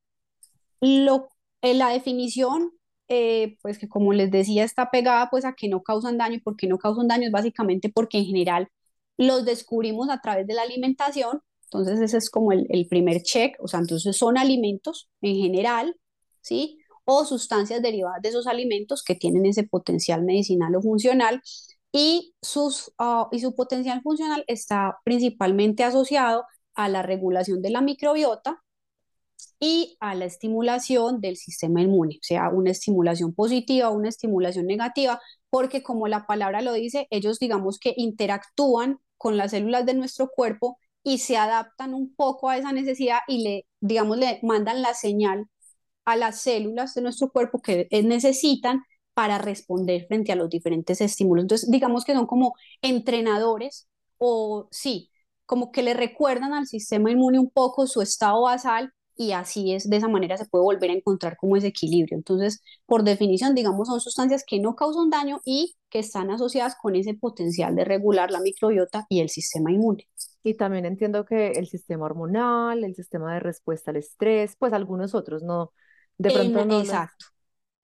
[0.81, 1.29] lo,
[1.61, 2.71] eh, la definición,
[3.07, 6.39] eh, pues que como les decía, está pegada pues a que no causan daño.
[6.43, 7.25] ¿Por qué no causan daño?
[7.27, 8.69] Es básicamente porque en general
[9.17, 11.41] los descubrimos a través de la alimentación.
[11.65, 13.57] Entonces ese es como el, el primer check.
[13.59, 15.95] O sea, entonces son alimentos en general,
[16.41, 16.79] ¿sí?
[17.05, 21.41] O sustancias derivadas de esos alimentos que tienen ese potencial medicinal o funcional.
[21.91, 27.81] Y, sus, ah, y su potencial funcional está principalmente asociado a la regulación de la
[27.81, 28.63] microbiota,
[29.59, 35.19] y a la estimulación del sistema inmune, o sea, una estimulación positiva, una estimulación negativa,
[35.49, 40.29] porque como la palabra lo dice, ellos digamos que interactúan con las células de nuestro
[40.29, 44.93] cuerpo y se adaptan un poco a esa necesidad y le, digamos, le mandan la
[44.93, 45.45] señal
[46.05, 51.43] a las células de nuestro cuerpo que necesitan para responder frente a los diferentes estímulos.
[51.43, 55.11] Entonces, digamos que son como entrenadores o sí,
[55.45, 59.89] como que le recuerdan al sistema inmune un poco su estado basal y así es,
[59.89, 62.15] de esa manera se puede volver a encontrar como ese equilibrio.
[62.17, 66.95] Entonces, por definición, digamos, son sustancias que no causan daño y que están asociadas con
[66.95, 70.07] ese potencial de regular la microbiota y el sistema inmune.
[70.43, 75.15] Y también entiendo que el sistema hormonal, el sistema de respuesta al estrés, pues algunos
[75.15, 75.73] otros no,
[76.17, 76.79] de pronto no.
[76.79, 77.25] Exacto.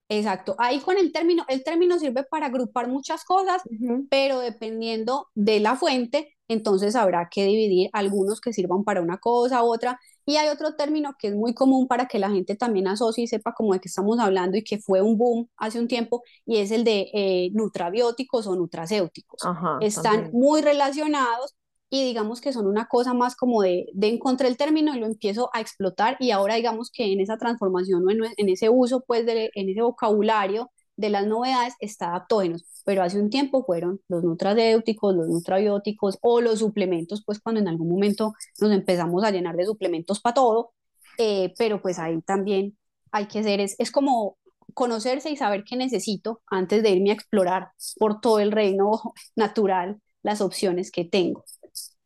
[0.08, 0.54] Exacto.
[0.58, 3.62] Ahí con el término, el término sirve para agrupar muchas cosas,
[4.10, 9.64] pero dependiendo de la fuente, entonces habrá que dividir algunos que sirvan para una cosa,
[9.64, 12.88] u otra, y hay otro término que es muy común para que la gente también
[12.88, 15.88] asocie y sepa cómo de qué estamos hablando y que fue un boom hace un
[15.88, 19.50] tiempo, y es el de eh, nutrabióticos o nutracéuticos.
[19.78, 21.54] Están muy relacionados
[21.90, 25.06] y digamos que son una cosa más como de, de encontrar el término y lo
[25.06, 29.04] empiezo a explotar y ahora digamos que en esa transformación o en, en ese uso,
[29.06, 34.00] pues de, en ese vocabulario de las novedades está adaptógenos, pero hace un tiempo fueron
[34.08, 39.30] los nutracéuticos, los nutrabióticos o los suplementos, pues cuando en algún momento nos empezamos a
[39.30, 40.72] llenar de suplementos para todo,
[41.18, 42.76] eh, pero pues ahí también
[43.12, 44.38] hay que ser, es, es como
[44.74, 49.00] conocerse y saber qué necesito antes de irme a explorar por todo el reino
[49.36, 51.44] natural las opciones que tengo.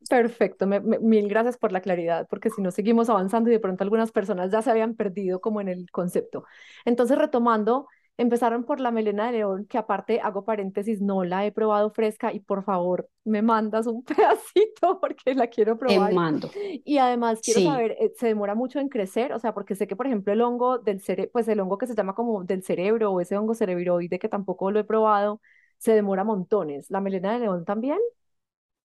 [0.09, 4.11] Perfecto, mil gracias por la claridad, porque si no seguimos avanzando y de pronto algunas
[4.11, 6.44] personas ya se habían perdido como en el concepto.
[6.87, 7.88] Entonces, retomando,
[8.20, 12.33] Empezaron por la melena de león, que aparte hago paréntesis, no la he probado fresca
[12.33, 16.09] y por favor me mandas un pedacito porque la quiero probar.
[16.09, 16.50] Te mando.
[16.85, 19.33] Y además quiero saber, eh, ¿se demora mucho en crecer?
[19.33, 21.87] O sea, porque sé que por ejemplo el hongo del cerebro, pues el hongo que
[21.87, 25.40] se llama como del cerebro o ese hongo cerebroide que tampoco lo he probado,
[25.78, 26.90] se demora montones.
[26.90, 27.98] ¿La melena de león también?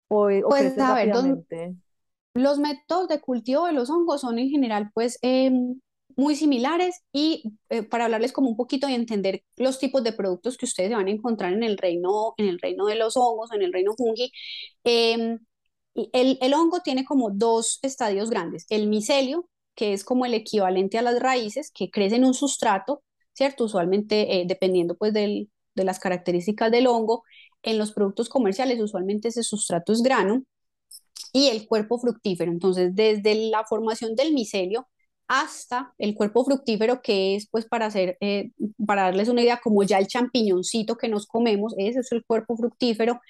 [0.09, 1.15] ¿O, o pues a ver,
[2.35, 5.81] los, métodos de cultivo de los hongos son en general pues em,
[6.16, 10.57] muy similares y eh, para hablarles como un poquito y entender los tipos de productos
[10.57, 13.62] que ustedes van a encontrar en el reino, en el reino de los hongos, en
[13.62, 14.33] el reino fungi.
[14.85, 15.38] Em,
[15.94, 20.98] el, el, hongo tiene como dos estadios grandes, el micelio, que es como el equivalente
[20.98, 23.03] a las raíces, que crece en un sustrato,
[23.35, 23.64] ¿cierto?
[23.64, 27.25] Usualmente, eh, dependiendo pues del, de las características del hongo,
[27.62, 30.44] en los productos comerciales usualmente ese sustrato es grano,
[31.33, 32.51] y el cuerpo fructífero.
[32.53, 34.88] Entonces, desde la formación del micelio,
[35.33, 38.51] hasta el cuerpo fructífero que es pues para hacer, eh,
[38.87, 42.57] para darles una idea, como ya el champiñoncito que nos comemos, ese es el cuerpo
[42.57, 43.21] fructífero,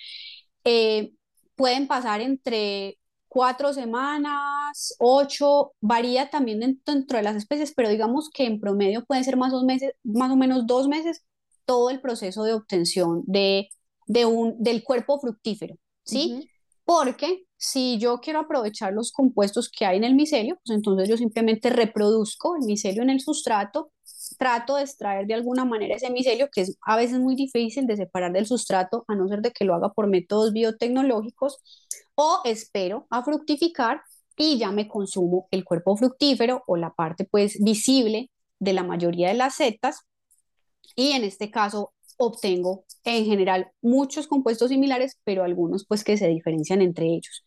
[0.64, 1.12] eh,
[1.54, 8.46] pueden pasar entre cuatro semanas, ocho, varía también dentro de las especies, pero digamos que
[8.46, 11.24] en promedio pueden ser más o, meses, más o menos dos meses
[11.64, 13.68] todo el proceso de obtención de
[14.06, 16.48] de un, del cuerpo fructífero, ¿sí?
[16.92, 21.16] Porque si yo quiero aprovechar los compuestos que hay en el micelio, pues entonces yo
[21.16, 23.92] simplemente reproduzco el micelio en el sustrato,
[24.38, 27.96] trato de extraer de alguna manera ese micelio, que es a veces muy difícil de
[27.96, 31.62] separar del sustrato, a no ser de que lo haga por métodos biotecnológicos,
[32.14, 34.02] o espero a fructificar
[34.37, 39.28] y ya me consumo el cuerpo fructífero o la parte pues visible de la mayoría
[39.28, 40.00] de las setas.
[40.94, 41.94] Y en este caso
[42.26, 47.44] obtengo en general muchos compuestos similares, pero algunos pues que se diferencian entre ellos.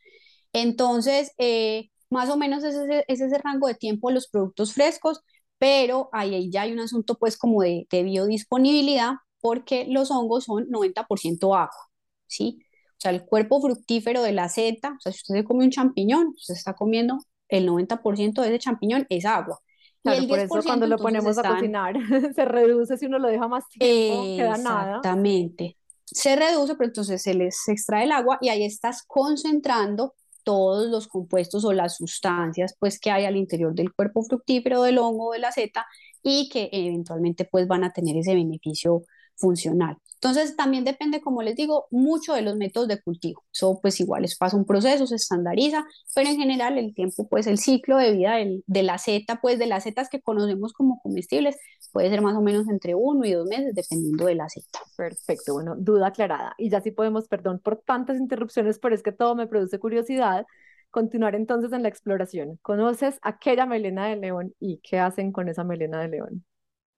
[0.53, 4.73] Entonces, eh, más o menos es ese, es ese rango de tiempo de los productos
[4.73, 5.21] frescos,
[5.57, 10.69] pero ahí ya hay un asunto pues como de, de biodisponibilidad porque los hongos son
[10.69, 11.89] 90% agua,
[12.27, 12.59] ¿sí?
[12.97, 15.71] O sea, el cuerpo fructífero de la seta, o sea, si usted se come un
[15.71, 19.59] champiñón, usted está comiendo el 90% de ese champiñón es agua.
[20.05, 21.95] Claro, y por eso cuando lo ponemos a cocinar
[22.35, 24.97] se reduce si uno lo deja más tiempo, queda nada.
[24.97, 25.77] Exactamente.
[26.05, 30.13] Se reduce, pero entonces se les extrae el agua y ahí estás concentrando
[30.43, 34.99] todos los compuestos o las sustancias pues que hay al interior del cuerpo fructífero del
[34.99, 35.87] hongo de la seta
[36.21, 39.05] y que eventualmente pues van a tener ese beneficio
[39.37, 39.97] funcional.
[40.15, 43.43] Entonces, también depende, como les digo, mucho de los métodos de cultivo.
[43.53, 47.45] Eso pues igual es pasa un proceso, se estandariza, pero en general el tiempo, pues
[47.47, 51.57] el ciclo de vida de la seta, pues de las setas que conocemos como comestibles,
[51.91, 54.79] puede ser más o menos entre uno y dos meses, dependiendo de la seta.
[54.97, 56.55] Perfecto, bueno, duda aclarada.
[56.57, 60.45] Y ya sí podemos, perdón por tantas interrupciones, pero es que todo me produce curiosidad.
[60.89, 62.57] Continuar entonces en la exploración.
[62.61, 66.45] ¿Conoces aquella melena de león y qué hacen con esa melena de león?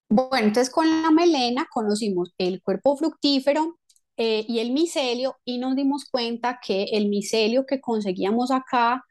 [0.10, 3.78] Bueno, entonces con la melena conocimos el cuerpo fructífero
[4.16, 9.04] eh, y el micelio y nos dimos cuenta que el micelio que conseguíamos acá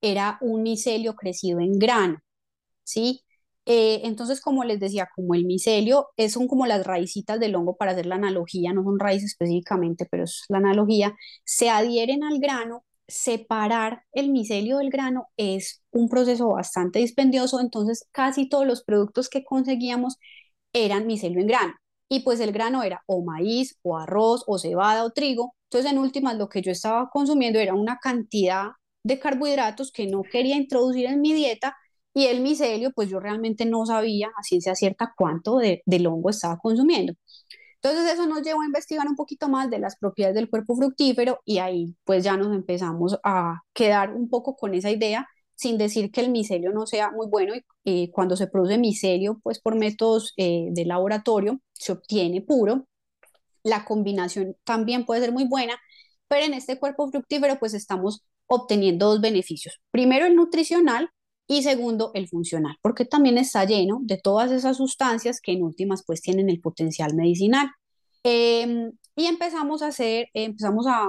[0.00, 2.18] era un micelio crecido en grano,
[2.84, 3.22] ¿sí?
[3.66, 7.92] Eh, entonces, como les decía, como el micelio son como las raicitas del hongo para
[7.92, 12.84] hacer la analogía, no son raíces específicamente, pero es la analogía, se adhieren al grano
[13.08, 19.28] separar el micelio del grano es un proceso bastante dispendioso, entonces casi todos los productos
[19.28, 20.16] que conseguíamos
[20.74, 21.74] eran micelio en grano.
[22.10, 25.54] Y pues el grano era o maíz, o arroz, o cebada, o trigo.
[25.70, 30.22] Entonces, en últimas, lo que yo estaba consumiendo era una cantidad de carbohidratos que no
[30.22, 31.76] quería introducir en mi dieta
[32.14, 36.30] y el micelio, pues yo realmente no sabía a ciencia cierta cuánto de, del hongo
[36.30, 37.14] estaba consumiendo.
[37.82, 41.40] Entonces eso nos llevó a investigar un poquito más de las propiedades del cuerpo fructífero
[41.44, 46.10] y ahí pues ya nos empezamos a quedar un poco con esa idea sin decir
[46.10, 50.32] que el micelio no sea muy bueno y cuando se produce micelio, pues por métodos
[50.36, 52.86] eh, de laboratorio se obtiene puro.
[53.62, 55.78] La combinación también puede ser muy buena,
[56.28, 59.80] pero en este cuerpo fructífero pues estamos obteniendo dos beneficios.
[59.90, 61.10] Primero el nutricional
[61.46, 66.04] y segundo el funcional, porque también está lleno de todas esas sustancias que en últimas
[66.06, 67.70] pues tienen el potencial medicinal.
[68.22, 71.06] Em, y empezamos a hacer, empezamos a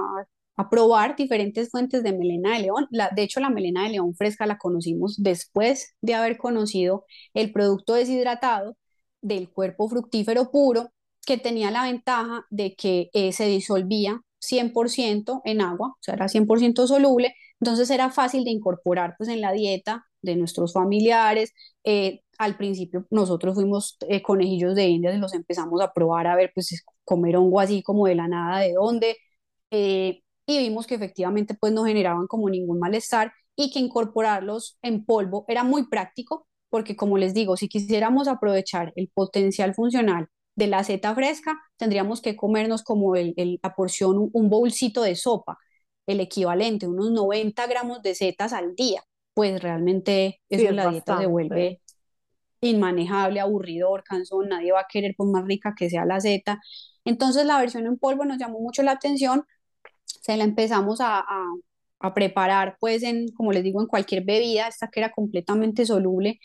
[0.56, 2.88] a probar diferentes fuentes de melena de león.
[2.90, 7.94] De hecho, la melena de león fresca la conocimos después de haber conocido el producto
[7.94, 8.76] deshidratado
[9.20, 10.90] del cuerpo fructífero puro,
[11.26, 16.28] que tenía la ventaja de que eh, se disolvía 100% en agua, o sea, era
[16.28, 21.52] 100% soluble, entonces era fácil de incorporar pues en la dieta de nuestros familiares.
[21.84, 26.36] Eh, al principio nosotros fuimos eh, conejillos de indias y los empezamos a probar a
[26.36, 29.16] ver pues comer hongo así como de la nada, de dónde
[30.46, 35.44] y vimos que efectivamente pues no generaban como ningún malestar y que incorporarlos en polvo
[35.48, 40.84] era muy práctico porque como les digo, si quisiéramos aprovechar el potencial funcional de la
[40.84, 45.58] seta fresca, tendríamos que comernos como el, la porción, un bolsito de sopa,
[46.06, 49.02] el equivalente, unos 90 gramos de setas al día.
[49.34, 51.80] Pues realmente eso la dieta se vuelve
[52.60, 56.60] inmanejable, aburridor, cansón, nadie va a querer por más rica que sea la seta.
[57.04, 59.44] Entonces la versión en polvo nos llamó mucho la atención
[60.22, 61.24] se la empezamos a,
[62.00, 66.40] a, preparar, pues, en, como les digo, en cualquier bebida, esta que era completamente soluble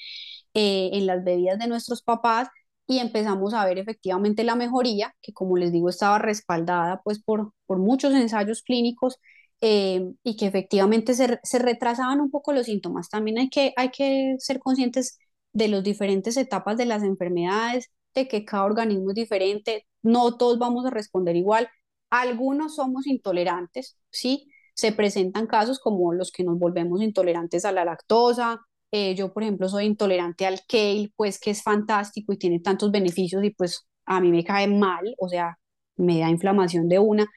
[0.54, 2.50] eh, en las bebidas de nuestros papás,
[2.88, 7.54] y empezamos a ver efectivamente la mejoría, que como les digo, estaba respaldada, pues, por,
[7.66, 9.18] por muchos ensayos clínicos,
[9.62, 13.10] eh, y que efectivamente se, se, retrasaban un poco los síntomas.
[13.10, 15.20] También hay que, hay que ser conscientes
[15.54, 20.60] de las diferentes etapas de las enfermedades, de que cada organismo es diferente, no todos
[20.60, 21.70] vamos a responder igual,
[22.12, 24.48] algunos somos intolerantes, ¿sí?
[24.76, 28.62] Se presentan casos como los que nos volvemos intolerantes a la lactosa.
[28.92, 32.92] Eh, yo, por ejemplo, soy intolerante al kale, pues que es fantástico y tiene tantos
[32.92, 35.58] beneficios y pues a mí me cae mal, o sea,
[35.96, 37.28] me da inflamación de una.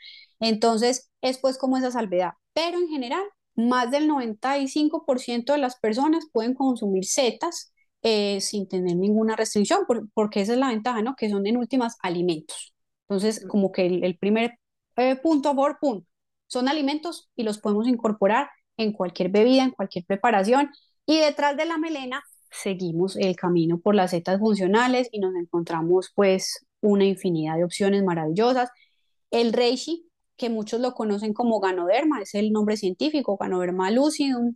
[0.41, 2.33] Entonces, es pues como esa salvedad.
[2.53, 3.22] Pero en general,
[3.57, 7.72] más del 95% de las personas pueden consumir setas
[8.03, 9.81] eh, sin tener ninguna restricción,
[10.14, 11.14] porque esa es la ventaja, ¿no?
[11.16, 12.75] Que son en últimas alimentos.
[13.09, 14.59] Entonces, como que el, el primer
[14.97, 16.07] eh, punto por punto.
[16.47, 20.70] Son alimentos y los podemos incorporar en cualquier bebida, en cualquier preparación.
[21.07, 26.12] Y detrás de la melena seguimos el camino por las setas funcionales y nos encontramos
[26.14, 28.70] pues una infinidad de opciones maravillosas.
[29.30, 34.55] El reishi, que muchos lo conocen como ganoderma, es el nombre científico, ganoderma lucidum.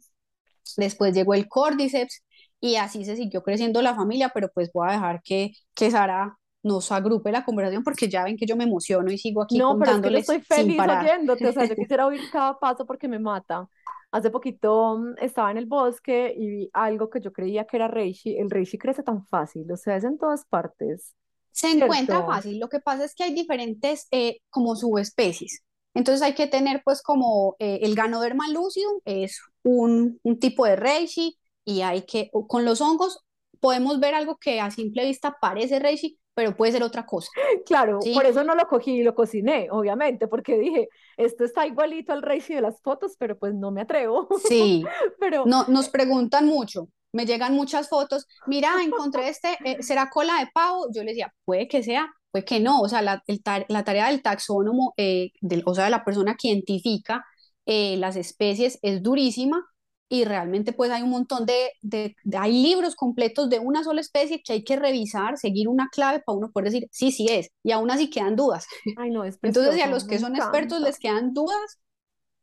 [0.77, 2.23] Después llegó el cordyceps
[2.61, 6.39] y así se siguió creciendo la familia, pero pues voy a dejar que, que Sara
[6.69, 9.79] nos agrupe la conversación porque ya ven que yo me emociono y sigo aquí No,
[9.79, 12.87] pero es que yo contándoles estoy feliz oyéndote, o sea, yo quisiera oír cada paso
[12.87, 13.69] porque me mata.
[14.11, 17.89] Hace poquito mm, estaba en el bosque y vi algo que yo creía que era
[17.89, 18.37] reishi.
[18.37, 21.15] El reishi crece tan fácil, o sea, es en todas partes,
[21.51, 22.27] Se encuentra ¿cierto?
[22.27, 25.63] fácil, lo que pasa es que hay diferentes eh, como subespecies.
[25.95, 30.77] Entonces hay que tener pues como eh, el Ganoderma lucidum es un, un tipo de
[30.77, 33.25] reishi y hay que, con los hongos
[33.61, 37.29] podemos ver algo que a simple vista parece reishi, pero puede ser otra cosa,
[37.67, 38.21] Claro, por ¿sí?
[38.23, 42.55] eso no lo cogí y lo cociné, obviamente, porque dije, esto está igualito al reishi
[42.55, 44.29] de las fotos, pero pues no me atrevo.
[44.47, 44.85] Sí,
[45.19, 50.39] Pero no, nos preguntan mucho, me llegan muchas fotos, mira, encontré este, eh, ¿será cola
[50.39, 50.87] de pavo?
[50.95, 53.83] Yo les decía, puede que sea, puede que no, o sea, la, el ta- la
[53.83, 57.25] tarea del taxónomo, eh, del, o sea, de la persona que identifica
[57.67, 59.67] eh, las especies es durísima
[60.09, 64.01] y realmente pues hay un montón de, de, de- hay libros completos de una sola
[64.01, 67.51] especie que hay que revisar, seguir una clave para uno poder decir, sí, sí es,
[67.63, 68.67] y aún así quedan dudas.
[68.95, 71.79] Ay, no, es Entonces, si a precioso, los que son expertos les quedan dudas,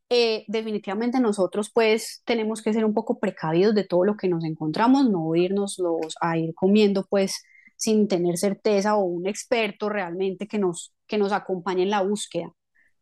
[0.09, 4.43] eh, definitivamente nosotros pues tenemos que ser un poco precavidos de todo lo que nos
[4.45, 7.43] encontramos, no irnos los, a ir comiendo pues
[7.78, 12.51] sin tener certeza o un experto realmente que nos, que nos acompañe en la búsqueda.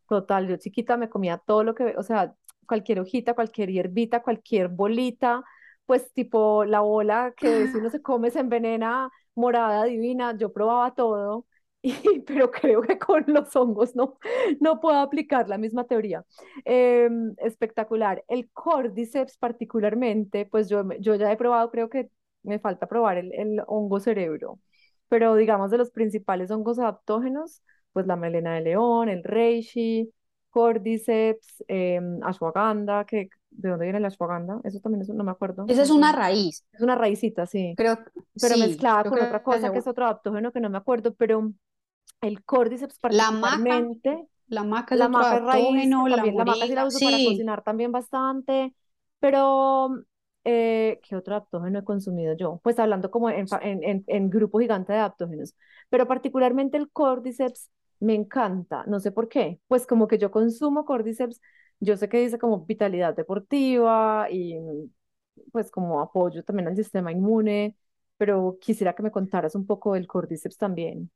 [0.08, 2.34] Total, yo chiquita me comía todo lo que, o sea,
[2.66, 5.42] cualquier hojita, cualquier hierbita, cualquier bolita,
[5.86, 10.94] pues tipo la bola que si uno se come se envenena, morada divina, yo probaba
[10.94, 11.46] todo,
[11.82, 14.18] y, pero creo que con los hongos no,
[14.60, 16.24] no puedo aplicar la misma teoría.
[16.64, 18.24] Em, espectacular.
[18.28, 22.10] El Cordyceps particularmente, pues yo, yo ya he probado, creo que
[22.42, 24.58] me falta probar el, el hongo cerebro,
[25.08, 27.62] pero digamos de los principales hongos adaptógenos
[27.92, 30.12] pues la melena de león, el reishi,
[30.54, 34.60] cordyceps, em, ashwagandha, que ¿de dónde viene la ashwagandha?
[34.64, 35.64] Eso también es, no me acuerdo.
[35.66, 37.98] Esa es ¿cómo se una raíz, Es una raicita, sí, creo,
[38.40, 40.78] pero sí, mezclada creo con que otra cosa que es otro adaptógeno que no me
[40.78, 41.52] acuerdo, pero
[42.20, 46.16] el cordyceps La maca, particularmente, la maca es la otro maca es raíz, adaptógeno, la
[46.16, 48.74] también la maca sí la uso para sí, cocinar también bastante,
[49.20, 49.90] pero
[50.44, 52.60] eh, ¿qué otro adaptógeno he consumido yo?
[52.62, 55.54] Pues hablando como en, en, en, en grupo gigante de adaptógenos,
[55.88, 57.70] pero particularmente el cordyceps
[58.04, 61.40] me encanta, no sé por qué, pues como que yo consumo cordyceps,
[61.80, 64.56] yo sé que dice como vitalidad deportiva y
[65.52, 67.76] pues como apoyo también al sistema inmune,
[68.16, 71.10] pero quisiera que me contaras un poco del cordyceps también.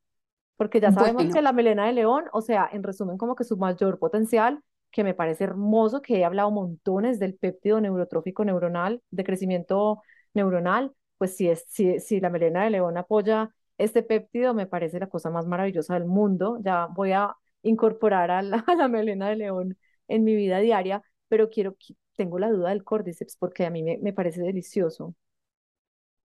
[0.56, 3.44] Porque ya sabemos que bueno, la melena de león, o sea, en resumen, como que
[3.44, 4.60] su mayor potencial,
[4.90, 10.02] que me parece hermoso, que he hablado montones del péptido neurotrófico neuronal, de crecimiento
[10.34, 14.98] neuronal, pues si, es, si, si la melena de león apoya este péptido, me parece
[15.00, 16.58] la cosa más maravillosa del mundo.
[16.62, 21.76] Ya voy a incorporar a la, melena de león en mi vida diaria, pero quiero,
[21.76, 25.14] qui- tengo la duda del córdiceps porque a mí me, parece delicioso.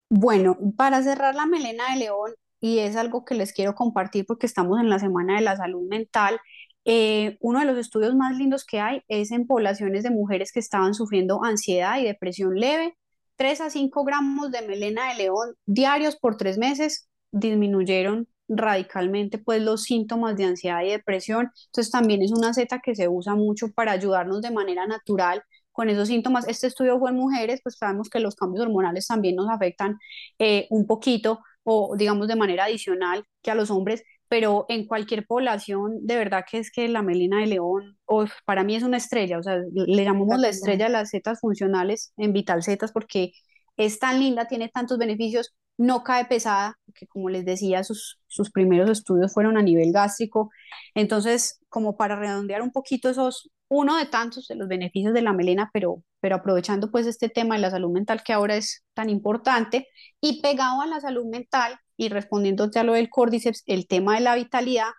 [0.09, 4.47] Bueno, para cerrar la melena de león, y es algo que les quiero compartir porque
[4.47, 6.39] estamos en la Semana de la Salud Mental,
[6.85, 10.61] eh, uno de los estudios más lindos que hay es en poblaciones de mujeres que
[10.61, 12.97] estaban sufriendo ansiedad y depresión leve.
[13.37, 19.63] 3 a 5 gramos de melena de león diarios por tres meses disminuyeron radicalmente pues
[19.63, 21.51] los síntomas de ansiedad y depresión.
[21.67, 25.89] Entonces también es una seta que se usa mucho para ayudarnos de manera natural con
[25.89, 26.47] esos síntomas.
[26.49, 29.99] Este estudio fue en mujeres, pues sabemos que los cambios hormonales también nos afectan
[30.39, 35.27] eh, un poquito o digamos de manera adicional que a los hombres, pero en cualquier
[35.27, 38.97] población, de verdad que es que la melena de león, oh, para mí es una
[38.97, 43.33] estrella, o sea, le llamamos la estrella de las setas funcionales en Vital Setas porque
[43.77, 48.51] es tan linda, tiene tantos beneficios, no cae pesada, que como les decía, sus, sus
[48.51, 50.51] primeros estudios fueron a nivel gástrico,
[50.95, 55.33] entonces, como para redondear un poquito esos, uno de tantos de los beneficios de la
[55.33, 59.11] melena, pero, pero aprovechando pues este tema de la salud mental que ahora es tan
[59.11, 59.89] importante,
[60.21, 64.21] y pegado a la salud mental y respondiéndote a lo del córdiceps, el tema de
[64.21, 64.91] la vitalidad,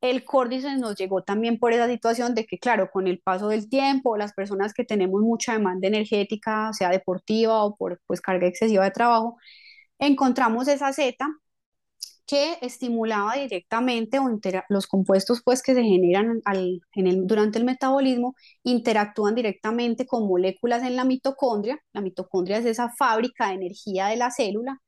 [0.00, 3.68] el córdiceps nos llegó también por esa situación de que, claro, con el paso del
[3.68, 8.84] tiempo, las personas que tenemos mucha demanda energética, sea deportiva o por pues, carga excesiva
[8.84, 9.38] de trabajo,
[9.98, 11.26] encontramos esa zeta
[12.26, 14.28] que estimulaba directamente o
[14.68, 16.42] los compuestos pues que se generan
[17.24, 18.34] durante el metabolismo
[18.64, 21.80] interactúan directamente con moléculas en la mitocondria.
[21.92, 24.80] La mitocondria es esa fábrica de energía de la célula.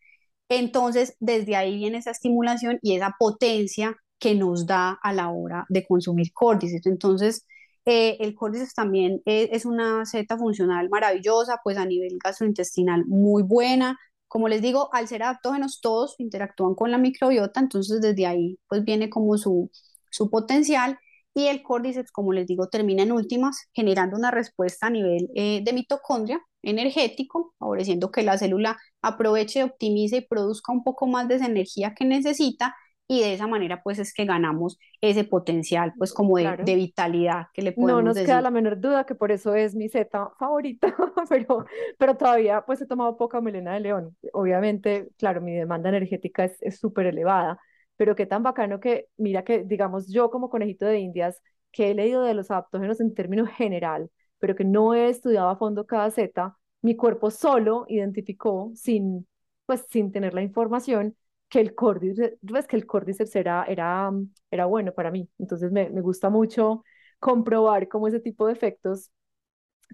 [0.48, 5.66] Entonces, desde ahí viene esa estimulación y esa potencia que nos da a la hora
[5.68, 6.86] de consumir córdiceps.
[6.86, 7.46] Entonces,
[7.84, 13.42] eh, el córdiceps también es, es, una seta funcional maravillosa, pues a nivel gastrointestinal muy
[13.42, 13.98] buena.
[14.28, 18.84] Como les digo, al ser adaptógenos todos interactúan con la microbiota, entonces desde ahí pues
[18.84, 19.70] viene como su,
[20.10, 20.98] su potencial
[21.34, 25.62] y el córdiceps, como les digo, termina en últimas, generando una respuesta a nivel eh,
[25.64, 31.36] de mitocondria energético, favoreciendo que la célula aproveche, optimice y produzca un poco más de
[31.36, 32.74] esa energía que necesita
[33.08, 37.46] y de esa manera pues es que ganamos ese potencial pues como de, de vitalidad
[37.54, 38.28] que le podemos No nos decir.
[38.28, 40.94] queda la menor duda que por eso es mi seta favorita,
[41.28, 41.64] pero,
[41.98, 44.16] pero todavía pues he tomado poca melena de león.
[44.32, 47.58] Obviamente, claro, mi demanda energética es súper elevada,
[47.96, 51.40] pero qué tan bacano que, mira que, digamos, yo como conejito de indias,
[51.72, 55.56] que he leído de los adaptógenos en términos general, pero que no he estudiado a
[55.56, 59.26] fondo cada zeta, mi cuerpo solo identificó, sin,
[59.66, 61.16] pues, sin tener la información,
[61.48, 64.10] que el córdiceps, pues, que el córdiceps era, era,
[64.50, 65.28] era bueno para mí.
[65.38, 66.84] Entonces me, me gusta mucho
[67.20, 69.10] comprobar cómo ese tipo de efectos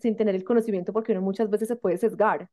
[0.00, 2.50] sin tener el conocimiento, porque uno muchas veces se puede sesgar.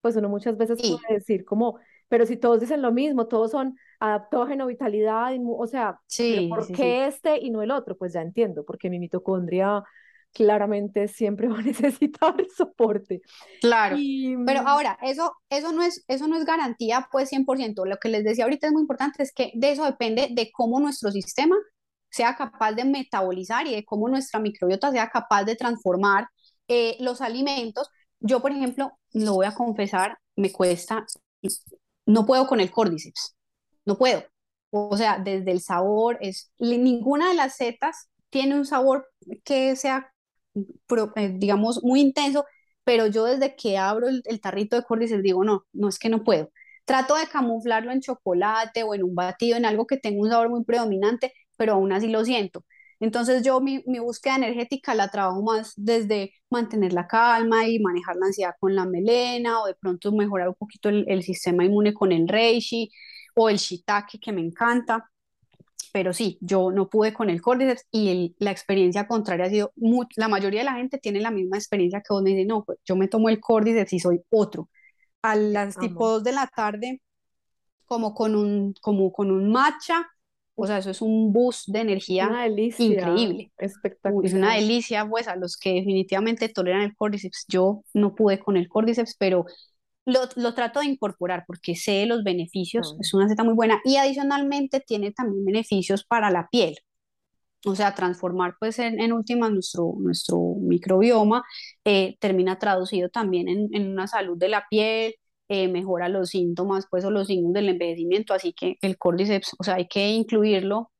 [0.00, 1.78] Pues uno muchas veces Sí, puede decir como,
[2.08, 6.74] pero si todos dicen lo mismo, todos son adaptógeno, vitalidad, o sea, sí, ¿por sí.
[6.74, 7.96] qué este y no el otro?
[7.96, 9.82] Pues ya entiendo, porque mi mitocondria
[10.34, 13.22] claramente siempre va a necesitar soporte.
[13.60, 17.86] Claro, Y pero mm, ahora, eso, eso no es, eso no es garantía, pues 100%.
[17.86, 20.80] Lo que les decía ahorita es muy importante, es que de eso depende de cómo
[20.80, 21.56] nuestro sistema
[22.10, 26.28] sea capaz de metabolizar y de cómo nuestra microbiota sea capaz de transformar
[26.68, 27.88] eh, los alimentos.
[28.20, 31.04] Yo, por ejemplo, lo voy a confesar, me cuesta,
[32.06, 33.36] no puedo con el córdiceps,
[33.84, 34.22] no puedo.
[34.70, 39.08] O sea, desde el sabor, es, ninguna de las setas tiene un sabor
[39.44, 40.12] que sea
[41.16, 42.44] eh, digamos, muy intenso,
[42.84, 46.08] pero yo desde que abro el, el tarrito de córdices digo, no, no es que
[46.08, 46.50] no puedo.
[46.84, 50.50] Trato de camuflarlo en chocolate o en un batido, en algo que tenga un sabor
[50.50, 52.64] muy predominante, pero aún así lo siento.
[53.00, 58.16] Entonces yo mi, mi búsqueda energética la trabajo más desde mantener la calma y manejar
[58.16, 61.92] la ansiedad con la melena o de pronto mejorar un poquito el, el sistema inmune
[61.94, 62.90] con el reishi
[63.34, 65.10] o el shiitake que me encanta
[65.94, 69.72] pero sí, yo no pude con el Cordyceps y el- la experiencia contraria ha sido,
[69.76, 72.64] mu- la mayoría de la gente tiene la misma experiencia que vos me dices, no,
[72.64, 74.68] pues yo me tomo el Cordyceps y soy otro.
[75.22, 76.08] A las tipo amo.
[76.08, 77.02] 2 de la tarde,
[77.86, 80.06] como con un, como con un matcha,
[80.54, 83.52] o sea, eso es un boost de energía una delicia, increíble.
[84.04, 84.56] Uy, Es una espectacular.
[84.56, 89.16] delicia, pues a los que definitivamente toleran el Cordyceps, yo no pude con el Cordyceps,
[89.18, 89.46] pero
[90.06, 93.00] lo, lo trato de incorporar porque sé los beneficios, No.
[93.00, 96.76] es una seta muy buena y adicionalmente tiene también beneficios para la piel,
[97.66, 101.42] o sea, transformar pues en, en últimas nuestro, nuestro microbioma
[101.84, 105.14] eh, termina traducido también en, en una salud de la piel,
[105.48, 109.64] eh, mejora los síntomas pues o los signos del envejecimiento, así que el Cordyceps, o
[109.64, 110.90] sea, hay que incluirlo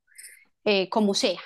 [0.64, 1.40] eh, como sea.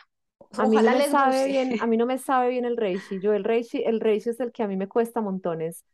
[0.56, 3.20] A mí no me sabe bien, a mí no me sabe bien el reishi.
[3.20, 5.84] Yo el reishi, el reishi es el que a mí me cuesta montones.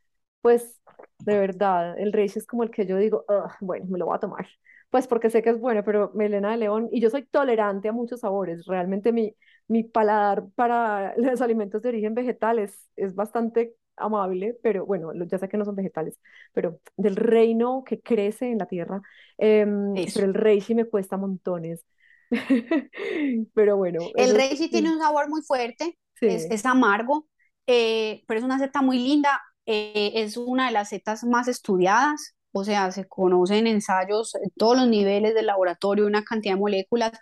[0.45, 0.81] Pues
[1.21, 4.17] de verdad, el reishi es como el que yo digo, "Ugh, bueno, me lo voy
[4.17, 4.47] a tomar.
[4.91, 7.93] Pues porque sé que es bueno, pero melena de león, y yo soy tolerante a
[7.93, 8.67] muchos sabores.
[8.67, 9.37] Realmente mi,
[9.69, 15.39] mi paladar para los alimentos de origen vegetal es, es bastante amable, pero bueno, ya
[15.39, 16.19] sé que no son vegetales,
[16.55, 19.03] pero del reino que crece en la tierra.
[19.39, 20.21] em, Eso.
[20.21, 21.85] pero el reishi me cuesta montones.
[23.55, 27.29] Pero bueno, El eso sí tiene un sabor muy fuerte, es amargo,
[27.67, 32.35] eh, pero es una seta muy linda, eh, es una de las setas más estudiadas,
[32.53, 37.13] o sea, se conocen ensayos en todos los niveles del laboratorio, una cantidad de moléculas,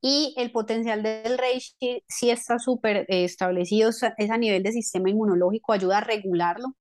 [0.00, 5.10] y el potencial del reishi sí está súper eh, establecido, es a nivel de sistema
[5.10, 6.76] inmunológico, ayuda a regularlo,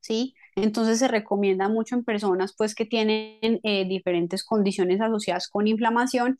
[0.00, 0.34] ¿sí?
[0.56, 6.36] Entonces se recomienda mucho en personas pues que tienen eh, diferentes condiciones asociadas con inflamación.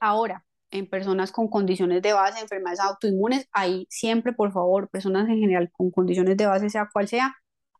[0.00, 5.38] Ahora, en personas con condiciones de base, enfermedades autoinmunes, ahí siempre, por favor, personas en
[5.38, 7.34] general con condiciones de base, sea cual sea,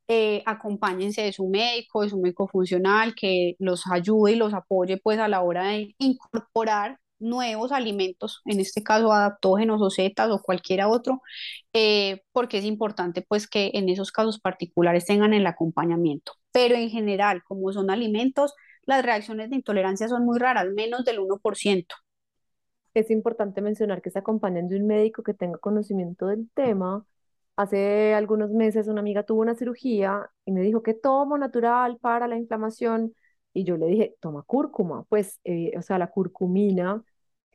[0.08, 4.98] eh, acompáñense de su médico, de su médico funcional, que los ayude y los apoye
[4.98, 10.40] pues a la hora de incorporar nuevos alimentos, en este caso adaptógenos o setas o
[10.42, 11.20] cualquiera otro,
[11.72, 16.32] eh, porque es importante pues que en esos casos particulares tengan el acompañamiento.
[16.52, 21.18] Pero en general, como son alimentos, las reacciones de intolerancia son muy raras, menos del
[21.20, 21.94] 1%.
[22.94, 27.04] Es importante mencionar que se acompañan de un médico que tenga conocimiento del tema.
[27.56, 32.28] Hace algunos meses una amiga tuvo una cirugía y me dijo que tomo natural para
[32.28, 33.14] la inflamación
[33.52, 37.02] y yo le dije, toma cúrcuma, pues, eh, o sea, la curcumina,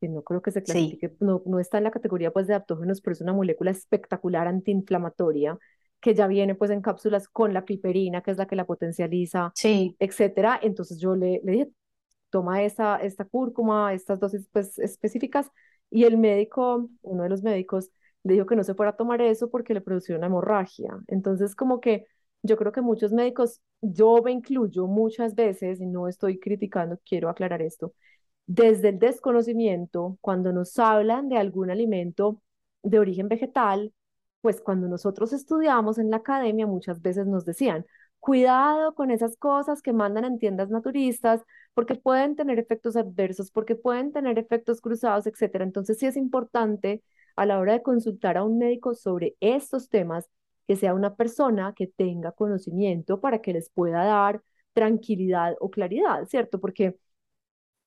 [0.02, 2.54] que no creo que se Sí, clasifique, no, no está en la categoría pues de
[2.56, 5.58] adaptógenos, pero es una molécula espectacular antiinflamatoria
[6.02, 9.54] que ya viene pues en cápsulas con la piperina, que es la que la potencializa,
[9.54, 10.60] sí, etcétera.
[10.62, 11.72] Entonces yo le, le dije,
[12.34, 15.52] toma esa, esta cúrcuma, estas dosis pues, específicas,
[15.92, 17.92] y el médico, uno de los médicos,
[18.24, 20.98] le dijo que no se fuera a tomar eso porque le producía una hemorragia.
[21.08, 22.08] Entonces, como que
[22.42, 27.30] yo creo que muchos médicos, yo me incluyo muchas veces, y no estoy criticando, quiero
[27.30, 27.94] aclarar esto,
[28.48, 32.42] desde el desconocimiento, cuando nos hablan de algún alimento
[32.82, 33.94] de origen vegetal,
[34.42, 37.86] pues cuando nosotros estudiamos en la academia muchas veces nos decían,
[38.24, 41.42] cuidado con esas cosas que mandan en tiendas naturistas,
[41.74, 45.66] porque pueden tener efectos adversos, porque pueden tener efectos cruzados, etcétera.
[45.66, 47.04] Entonces sí es importante
[47.36, 50.30] a la hora de consultar a un médico sobre estos temas,
[50.70, 56.26] que sea una persona que tenga conocimiento para que les pueda dar tranquilidad o claridad,
[56.26, 56.62] ¿cierto?
[56.62, 56.96] Porque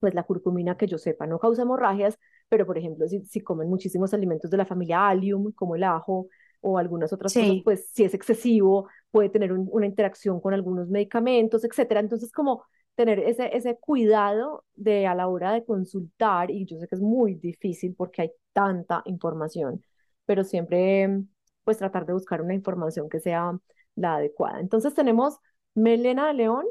[0.01, 2.18] pues la curcumina que yo sepa no causa hemorragias,
[2.51, 6.28] pero por ejemplo, si, si comen muchísimos alimentos de la familia Allium, como el ajo
[6.61, 11.64] o algunas otras cosas, pues si es excesivo, puede tener una interacción con algunos medicamentos,
[11.64, 12.00] etcétera.
[12.00, 16.88] Entonces, como tener ese, ese cuidado de a la hora de consultar, y yo sé
[16.88, 19.82] que es muy difícil porque hay tanta información,
[20.24, 21.22] pero siempre
[21.64, 23.59] pues tratar de buscar una información que sea
[23.96, 24.61] la adecuada.
[24.61, 25.38] Entonces tenemos
[25.74, 26.64] Melena León,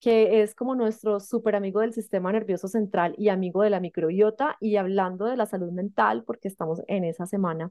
[0.00, 4.56] que es como nuestro súper amigo del sistema nervioso central y amigo de la microbiota,
[4.60, 7.70] y hablando de la salud mental, porque estamos en esa semana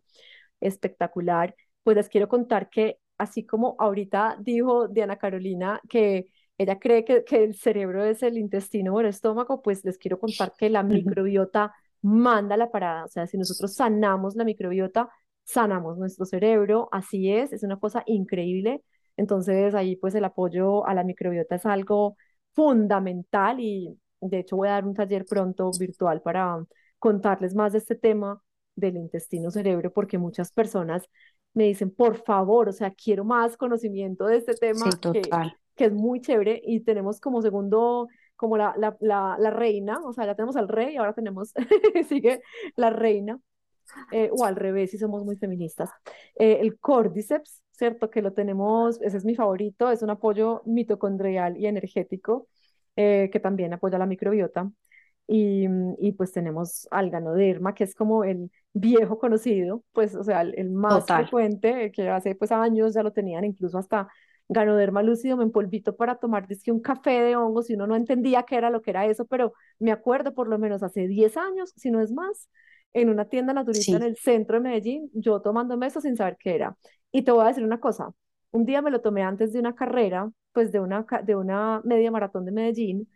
[0.61, 7.05] espectacular, pues les quiero contar que así como ahorita dijo Diana Carolina que ella cree
[7.05, 10.69] que, que el cerebro es el intestino o el estómago, pues les quiero contar que
[10.69, 15.09] la microbiota manda la parada, o sea, si nosotros sanamos la microbiota,
[15.43, 18.83] sanamos nuestro cerebro, así es, es una cosa increíble.
[19.17, 22.17] Entonces ahí pues el apoyo a la microbiota es algo
[22.53, 26.65] fundamental y de hecho voy a dar un taller pronto virtual para
[26.99, 28.41] contarles más de este tema
[28.75, 31.09] del intestino cerebro porque muchas personas
[31.53, 35.21] me dicen, por favor, o sea, quiero más conocimiento de este tema que,
[35.75, 40.13] que, es muy chévere y tenemos como segundo, como la, la, la, la reina, o
[40.13, 41.53] sea, ya tenemos al rey y ahora tenemos,
[42.07, 42.41] sigue
[42.75, 43.39] la reina,
[44.11, 45.89] eh, o al revés, si somos muy feministas.
[46.35, 48.09] Eh, el Cordyceps, ¿cierto?
[48.09, 52.47] Que lo tenemos, ese es mi favorito, es un apoyo mitocondrial y energético
[52.95, 54.71] eh, que también apoya la microbiota.
[55.31, 55.67] Y,
[55.99, 60.71] y, pues tenemos al ganoderma, que es como el viejo conocido, pues, o sea, el,
[60.71, 64.07] más frecuente, que hace pues años ya lo tenían, incluso hasta
[64.47, 68.41] ganoderma lúcido, me polvito para tomar que un café de hongos y uno no entendía
[68.41, 71.71] qué era lo que era eso, pero me acuerdo por lo menos hace 10 años,
[71.75, 72.49] si no es más,
[72.93, 76.55] en una tienda naturista en el centro de Medellín, yo tomándome eso sin saber qué
[76.55, 76.75] era.
[77.11, 78.09] Y te voy a decir una cosa,
[78.49, 82.09] un día me lo tomé antes de una carrera, pues de una, de una media
[82.09, 83.07] maratón de Medellín,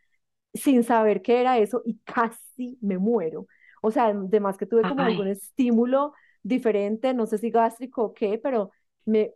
[0.54, 3.48] sin saber qué era eso y casi me muero.
[3.82, 8.38] O sea, además que tuve como algún estímulo diferente, no sé si gástrico o qué,
[8.38, 8.72] pero
[9.06, 9.34] me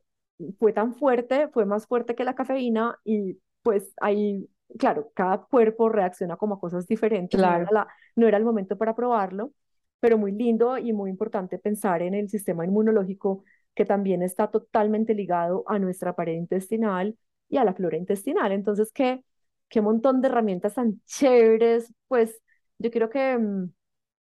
[0.60, 4.48] fue tan fuerte, fue más fuerte que la cafeína y pues ahí,
[4.78, 7.68] claro, cada cuerpo reacciona como a cosas diferentes, claro.
[8.16, 9.52] no era el momento para probarlo
[10.00, 13.44] pero muy lindo y muy importante pensar en el sistema inmunológico
[13.74, 17.18] que también está totalmente ligado a nuestra pared intestinal
[17.50, 18.52] y a la flora intestinal.
[18.52, 19.24] Entonces, qué,
[19.70, 22.40] qué montón de herramientas tan chéveres, pues
[22.80, 23.72] yo quiero que, mm,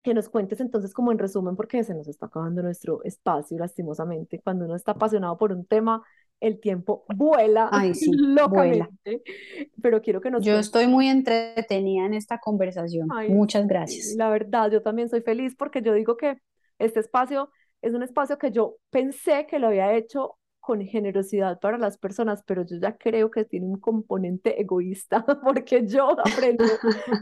[0.03, 4.41] que nos cuentes entonces como en resumen, porque se nos está acabando nuestro espacio lastimosamente.
[4.43, 6.03] Cuando uno está apasionado por un tema,
[6.41, 9.23] el tiempo vuela Ay, sí, locamente.
[9.81, 10.45] Pero quiero que nos...
[10.45, 13.09] Yo estoy muy entretenida en esta conversación.
[13.29, 14.15] Muchas gracias.
[14.17, 16.39] La verdad, yo también soy feliz porque yo digo que
[16.79, 21.77] este espacio es un espacio que yo pensé que lo había hecho con generosidad para
[21.77, 26.65] las personas, pero yo ya creo que tiene un componente egoísta, porque yo aprendo,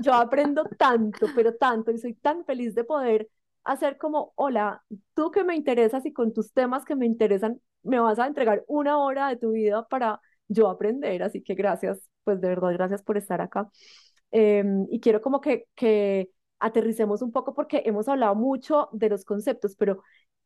[0.01, 3.28] yo aprendo tanto, pero tanto, y soy tan feliz de poder
[3.64, 4.84] hacer como, hola,
[5.14, 8.62] tú que me interesas y con tus temas que me interesan, me vas a entregar
[8.68, 13.03] una hora de tu vida para yo aprender, así que gracias, pues de verdad, gracias
[13.03, 13.68] por estar acá.
[14.30, 16.30] Em, y quiero como que, que
[16.61, 20.03] aterricemos un poco porque hemos hablado mucho de los conceptos, pero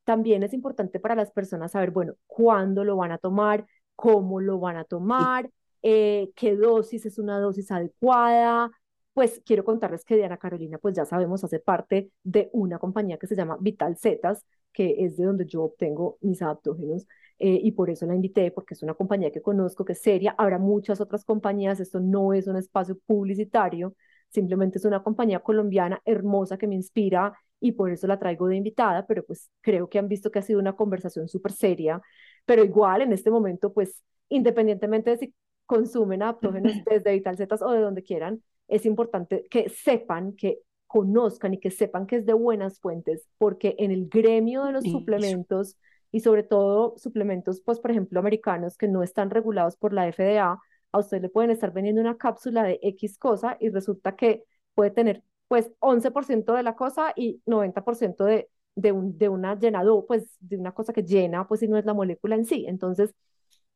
[0.07, 4.61] también es importante para las personas saber, bueno, cuándo lo van a tomar, cómo lo
[4.61, 5.51] van a tomar,
[5.83, 8.71] eh, qué dosis es una dosis adecuada,
[9.13, 13.27] pues quiero contarles que Diana Carolina, pues ya sabemos, hace parte de una compañía que
[13.27, 17.07] se llama Vital Zetas, que es de donde yo obtengo mis adaptógenos,
[17.41, 20.37] eh, y por eso la invité, porque es una compañía que conozco, que es seria.
[20.39, 23.97] Habrá muchas otras compañías, esto no es un espacio publicitario,
[24.29, 28.57] simplemente es una compañía colombiana hermosa que me inspira y por eso la traigo de
[28.57, 32.01] invitada, pero pues creo que han visto que ha sido una conversación súper seria,
[32.45, 35.35] pero igual en este momento, pues independientemente de si
[35.67, 41.55] consumen adaptógenos desde Vital Zetas o de donde quieran, es importante que sepan, que conozcan
[41.55, 45.77] y que sepan que es de buenas fuentes, porque en el gremio de los suplementos
[46.13, 50.59] y sobre todo suplementos, pues por ejemplo, americanos que no están regulados por la FDA,
[50.93, 54.45] a usted le pueden estar vendiendo una cápsula de X cosa y resulta que
[54.75, 60.07] puede tener pues 11% de la cosa y 90% de, de, un, de una llenador,
[60.07, 62.67] pues de una cosa que llena, pues si no es la molécula en sí.
[62.69, 63.15] Entonces,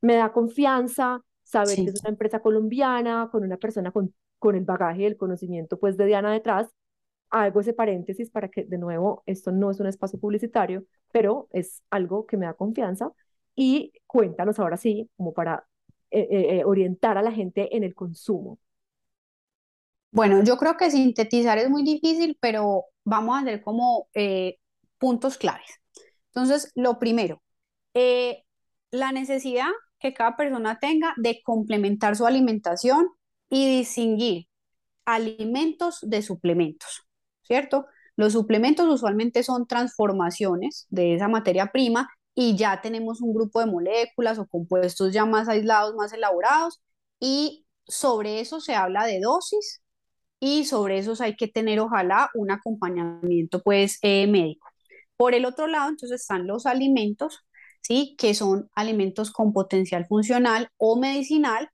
[0.01, 4.65] me da confianza saber que es una empresa colombiana, con una persona con, con el
[4.65, 6.69] bagaje y el conocimiento pues de Diana detrás.
[7.31, 11.83] Hago ese paréntesis para que de nuevo esto no es un espacio publicitario, pero es
[11.91, 13.13] algo que me da confianza.
[13.55, 15.67] Y cuéntanos ahora sí, como para
[16.11, 18.59] eh, eh, eh, orientar a la gente en el consumo.
[20.13, 24.09] Bueno, yo creo que sintetizar es muy difícil, pero vamos a hacer como
[24.99, 25.81] puntos claves.
[26.27, 27.43] Entonces, lo primero,
[28.91, 33.07] la necesidad que cada persona tenga de complementar su alimentación
[33.49, 34.49] y distinguir
[35.05, 37.03] alimentos de suplementos,
[37.43, 37.87] ¿cierto?
[38.17, 43.67] Los suplementos usualmente son transformaciones de esa materia prima y ya tenemos un grupo de
[43.67, 46.81] moléculas o compuestos ya más aislados, más elaborados
[47.19, 49.83] y sobre eso se habla de dosis
[50.41, 54.69] y sobre eso hay que tener ojalá un acompañamiento pues eh, médico.
[55.17, 57.41] Por el otro lado, entonces están los alimentos,
[57.83, 58.17] ¿sí?
[58.19, 61.71] Que son alimentos con potencial funcional o medicinal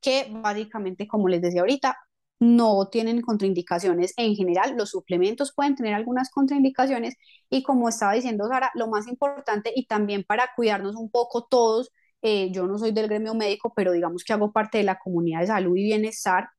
[0.00, 1.96] que básicamente, como les decía ahorita,
[2.40, 4.14] no tienen contraindicaciones.
[4.16, 7.16] En general, los suplementos pueden tener algunas contraindicaciones
[7.50, 11.90] y como estaba diciendo Sara, lo más importante y también para cuidarnos un poco todos,
[12.22, 15.40] eh, yo no soy del gremio médico, pero digamos que hago parte de la comunidad
[15.40, 16.50] de salud y bienestar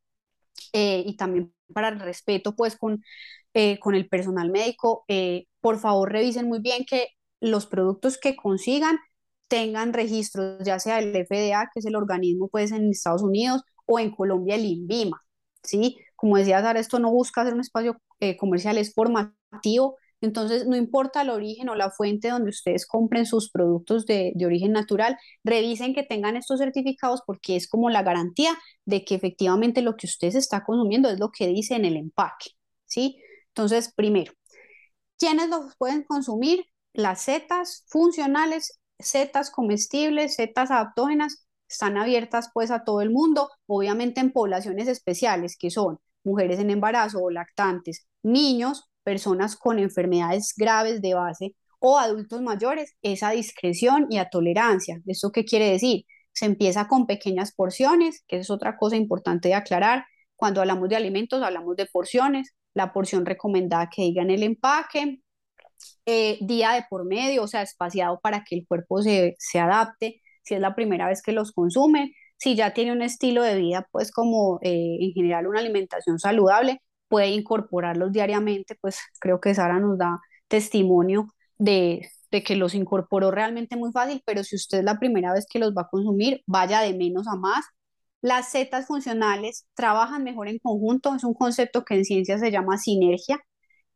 [0.73, 3.03] eh, y también para el respeto pues con,
[3.53, 5.05] eh, con el personal médico,
[5.61, 7.07] por favor revisen muy bien que
[7.39, 8.99] los productos que consigan
[9.47, 13.99] tengan registros, ya sea el FDA, que es el organismo pues en Estados Unidos, o
[13.99, 15.21] en Colombia el INVIMA
[15.63, 15.97] ¿sí?
[16.15, 20.75] Como decía Sara, esto no busca ser un espacio eh, comercial, es formativo, entonces no
[20.75, 25.17] importa el origen o la fuente donde ustedes compren sus productos de, de origen natural,
[25.43, 30.07] revisen que tengan estos certificados porque es como la garantía de que efectivamente lo que
[30.07, 32.51] ustedes está consumiendo es lo que dice en el empaque,
[32.85, 33.17] ¿sí?
[33.49, 34.33] Entonces, primero,
[35.17, 36.65] ¿quiénes los pueden consumir?
[36.93, 44.19] Las setas funcionales, setas comestibles, setas adaptógenas, están abiertas pues a todo el mundo, obviamente
[44.21, 51.01] en poblaciones especiales que son mujeres en embarazo o lactantes, niños, personas con enfermedades graves
[51.01, 55.01] de base o adultos mayores, esa discreción y a tolerancia.
[55.07, 56.05] ¿Esto qué quiere decir?
[56.31, 60.05] Se empieza con pequeñas porciones, que es otra cosa importante de aclarar.
[60.35, 62.53] Cuando hablamos de alimentos, hablamos de porciones.
[62.73, 65.21] La porción recomendada que diga en el empaque,
[66.05, 70.21] eh, día de por medio, o sea, espaciado para que el cuerpo se, se adapte
[70.43, 73.87] si es la primera vez que los consumen, si ya tiene un estilo de vida,
[73.91, 76.81] pues como eh, en general una alimentación saludable,
[77.11, 83.75] puede incorporarlos diariamente, pues creo que Sara nos da testimonio de, que los incorporó realmente
[83.75, 86.79] muy fácil, pero si usted es la primera vez que los va a consumir, vaya
[86.81, 87.65] de menos a más.
[88.21, 92.77] Las setas funcionales trabajan mejor en conjunto, es un concepto que en ciencia se llama
[92.77, 93.39] sinergia.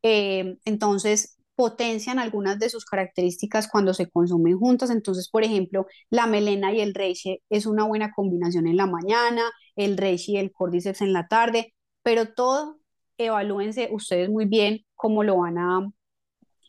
[0.02, 4.90] Eh, entonces, potencian algunas de sus características cuando se consumen juntas.
[4.90, 9.42] Entonces, por ejemplo, la melena y el reishi es una buena combinación en la mañana,
[9.76, 12.78] el reishi y el cordyceps en la tarde, pero todo
[13.18, 15.90] evalúense ustedes muy bien cómo lo van a,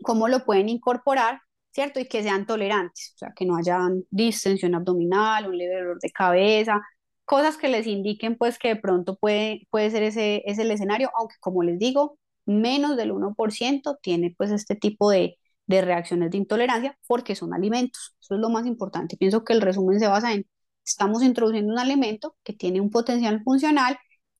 [0.03, 1.41] cómo lo pueden incorporar,
[1.71, 1.99] ¿cierto?
[1.99, 3.79] Y que sean tolerantes, o sea, que no haya
[4.09, 6.81] distensión abdominal, un leve dolor de cabeza,
[7.25, 11.11] cosas que les indiquen pues que de pronto puede, puede ser ese, ese el escenario,
[11.17, 15.37] aunque como les digo, menos del 1% tiene pues este tipo de,
[15.67, 18.15] de reacciones de intolerancia porque son alimentos.
[18.21, 19.17] Eso es lo más importante.
[19.17, 20.47] Pienso que el resumen se basa en,
[20.85, 23.97] estamos introduciendo un alimento que tiene un potencial funcional.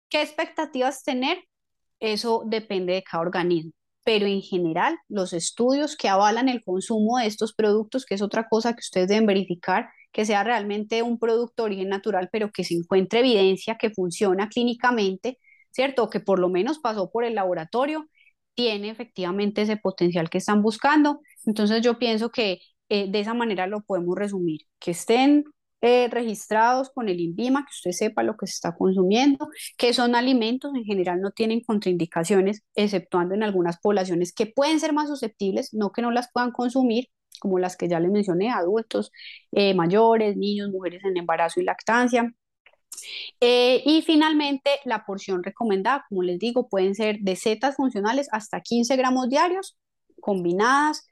[0.10, 1.38] ¿Qué expectativas tener?
[2.00, 3.72] Eso depende de cada organismo.
[4.04, 8.48] Pero en general, los estudios que avalan el consumo de estos productos, que es otra
[8.48, 12.64] cosa que ustedes deben verificar, que sea realmente un producto de origen natural, pero que
[12.64, 15.40] se encuentre evidencia que funciona clínicamente,
[15.72, 16.10] ¿cierto?
[16.10, 18.08] que por lo menos pasó por el laboratorio,
[18.56, 21.22] tiene efectivamente ese potencial que están buscando.
[21.46, 25.44] Entonces yo pienso que eh, de esa manera lo podemos resumir, que estén
[25.82, 30.16] eh, registrados con el INVIMA, que usted sepa lo que se está consumiendo, que son
[30.16, 35.74] alimentos, en general no tienen contraindicaciones, exceptuando en algunas poblaciones que pueden ser más susceptibles,
[35.74, 37.10] no que no las puedan consumir,
[37.40, 39.12] como las que ya les mencioné, adultos,
[39.52, 42.34] eh, mayores, niños, mujeres en embarazo y lactancia,
[43.40, 48.62] eh, y finalmente, la porción recomendada, como les digo, pueden ser de setas funcionales hasta
[48.62, 49.78] 15 gramos diarios,
[50.20, 51.08] combinadas,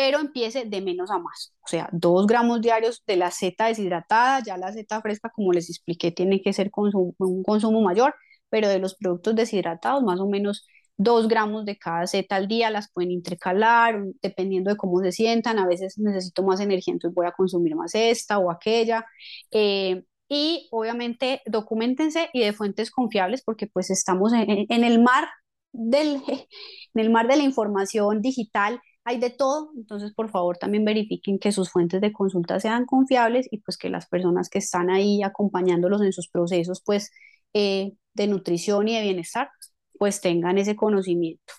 [0.00, 1.52] pero empiece de menos a más.
[1.60, 5.68] O sea, 2 gramos diarios de la seta deshidratada, ya la seta fresca, como les
[5.68, 8.14] expliqué, tiene que ser un consumo mayor,
[8.48, 12.70] pero de los productos deshidratados, más o menos 2 gramos de cada seta al día,
[12.70, 15.58] las pueden intercalar, dependiendo de cómo se sientan.
[15.58, 19.04] A veces necesito más energía, entonces voy a consumir más esta o aquella.
[19.50, 25.28] Eh, y obviamente documentense y de fuentes confiables porque pues estamos en, en el mar
[25.72, 26.22] del,
[26.94, 31.38] en el mar de la información digital hay de todo, entonces por favor también verifiquen
[31.38, 35.22] que sus fuentes de consulta sean confiables y pues que las personas que están ahí
[35.22, 37.10] acompañándolos en sus procesos pues
[37.54, 39.50] eh, de nutrición y de bienestar
[39.98, 41.52] pues tengan ese conocimiento.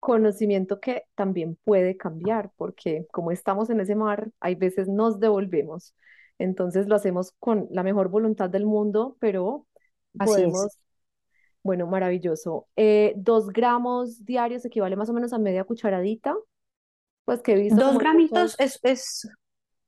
[0.00, 5.94] Conocimiento que también puede cambiar porque como estamos en ese mar, hay veces nos devolvemos.
[6.38, 9.66] Entonces lo hacemos con la mejor voluntad del mundo, pero
[10.22, 10.78] podemos
[11.64, 12.68] bueno, maravilloso.
[12.76, 16.36] Eh, dos gramos diarios equivale más o menos a media cucharadita.
[17.24, 19.28] Pues que he visto Dos gramitos es, es,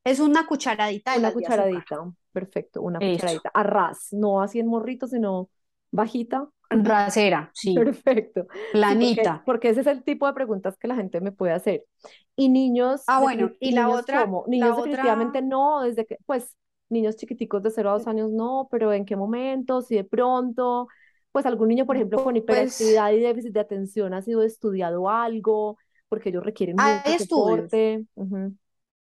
[0.05, 1.99] es una cucharadita una cucharadita.
[2.33, 3.13] Perfecto, una Eso.
[3.17, 3.51] cucharadita.
[3.55, 5.51] A ras, no así en morrito, sino
[5.91, 6.49] bajita.
[6.71, 7.75] Rasera, sí.
[7.75, 8.43] Perfecto.
[8.43, 9.43] Sí, porque, Planita.
[9.45, 11.85] porque ese es el tipo de preguntas que la gente me puede hacer.
[12.37, 14.45] Y niños, Ah, bueno, y la niños otra, cómo?
[14.47, 16.57] la Niños otra, definitivamente no, desde que, pues,
[16.89, 19.83] niños chiquiticos de cero a 2 años no, pero ¿en qué momento?
[19.83, 20.89] Si de pronto,
[21.37, 25.11] pues algún niño, por ejemplo, con pues hiperactividad y déficit de atención ha sido estudiado
[25.11, 25.77] algo,
[26.09, 27.73] porque ellos requieren mucho hay estudios.
[27.75, 28.07] soporte.
[28.15, 28.57] Ujú.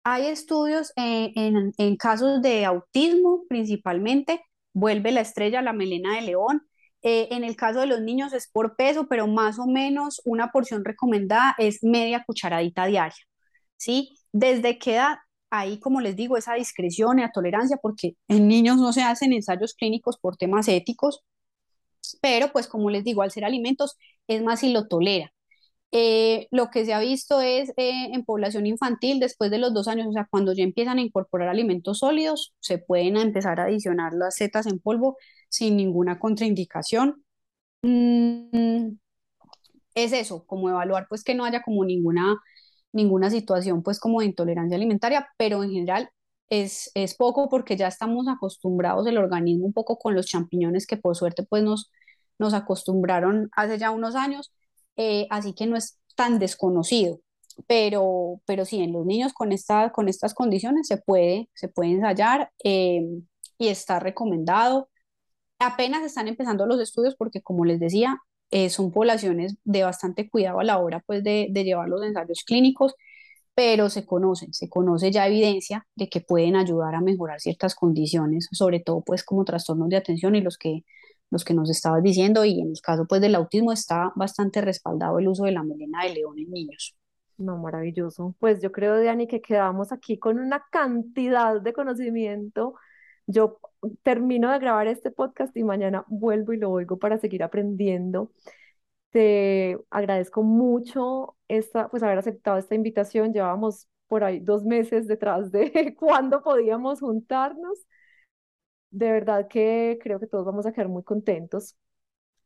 [0.05, 6.23] Hay estudios en, en- en casos de autismo principalmente, vuelve la estrella la melena de
[6.23, 6.63] león.
[7.03, 10.51] Eh, en el caso de los niños es por peso, pero más o menos una
[10.53, 13.17] porción recomendada es media cucharadita diaria,
[13.77, 14.17] ¿sí?
[14.33, 15.19] ¿Desde qué edad?
[15.51, 19.33] Ahí, como les digo, esa discreción y la tolerancia, porque en niños no se hacen
[19.33, 21.23] ensayos clínicos por temas éticos,
[22.21, 23.97] pero pues como les digo, al ser alimentos
[24.29, 25.33] es más si lo tolera.
[25.93, 29.89] Eh, lo que se ha visto es eh, en población infantil después de los dos
[29.89, 34.13] años, o sea, cuando ya empiezan a incorporar alimentos sólidos, se pueden empezar a adicionar
[34.15, 35.17] las setas en polvo
[35.49, 37.25] sin ninguna contraindicación.
[37.83, 38.99] Mm,
[39.95, 42.37] es eso, como evaluar pues que no haya como ninguna,
[42.93, 46.11] ninguna situación pues como de intolerancia alimentaria, pero en general
[46.49, 50.97] es, es poco porque ya estamos acostumbrados el organismo un poco con los champiñones que
[50.97, 51.91] por suerte pues nos,
[52.41, 54.53] nos acostumbraron hace ya unos años,
[54.97, 57.21] eh, así que no es tan desconocido.
[57.67, 61.93] Pero, pero sí, en los niños con, esta, con estas condiciones se puede, se puede
[61.93, 63.03] ensayar eh,
[63.59, 64.89] y está recomendado
[65.61, 68.19] apenas están empezando los estudios porque, como les decía,
[68.51, 72.43] eh, son poblaciones de bastante cuidado a la hora pues, de, de llevar los ensayos
[72.45, 72.95] clínicos,
[73.55, 78.49] pero se conocen, se conoce ya evidencia de que pueden ayudar a mejorar ciertas condiciones,
[78.53, 80.85] sobre todo pues como trastornos de atención y los que,
[81.31, 85.19] los que nos estabas diciendo, y en el caso pues del autismo está bastante respaldado
[85.19, 86.97] el uso de la melena de león en niños.
[87.39, 88.35] No, maravilloso.
[88.39, 92.75] Pues yo creo, Dani, que quedamos aquí con una cantidad de conocimiento.
[93.27, 93.61] Yo
[94.03, 98.31] termino de grabar este podcast y mañana vuelvo y lo oigo para seguir aprendiendo.
[99.11, 103.33] Te agradezco mucho esta, pues haber aceptado esta invitación.
[103.33, 107.79] Llevábamos por ahí dos meses detrás de cuándo podíamos juntarnos.
[108.91, 111.77] De verdad que creo que todos vamos a quedar muy contentos.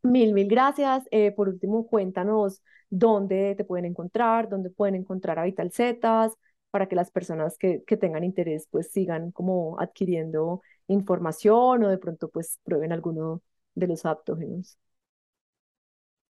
[0.02, 1.04] Mil, mil gracias.
[1.10, 6.32] Eh, por último, cuéntanos dónde te pueden encontrar, dónde pueden encontrar a Vital Zetas,
[6.70, 11.98] para que las personas que, que tengan interés pues sigan como adquiriendo información o de
[11.98, 13.42] pronto pues prueben alguno
[13.74, 14.78] de los aptógenos.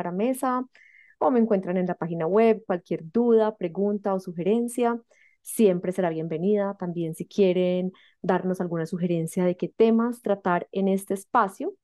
[1.19, 2.63] o me encuentran en la página web.
[2.67, 5.01] Cualquier duda, pregunta o sugerencia
[5.47, 6.77] siempre será bienvenida.
[6.79, 11.75] También si quieren darnos alguna sugerencia de qué temas tratar en este espacio.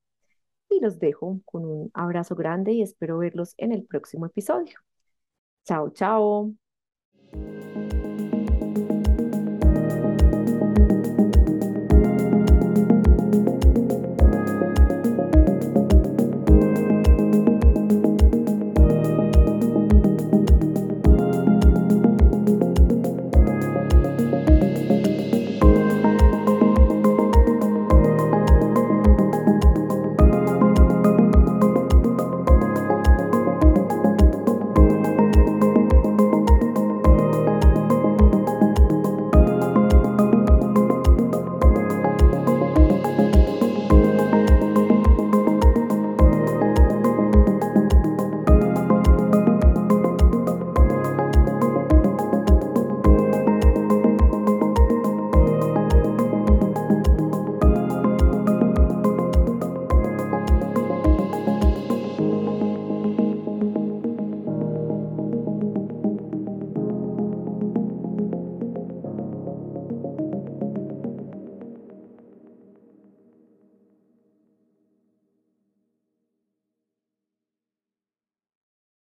[0.69, 4.79] Y los dejo con un abrazo grande y espero verlos en el próximo episodio.
[5.65, 6.55] Chao, chao.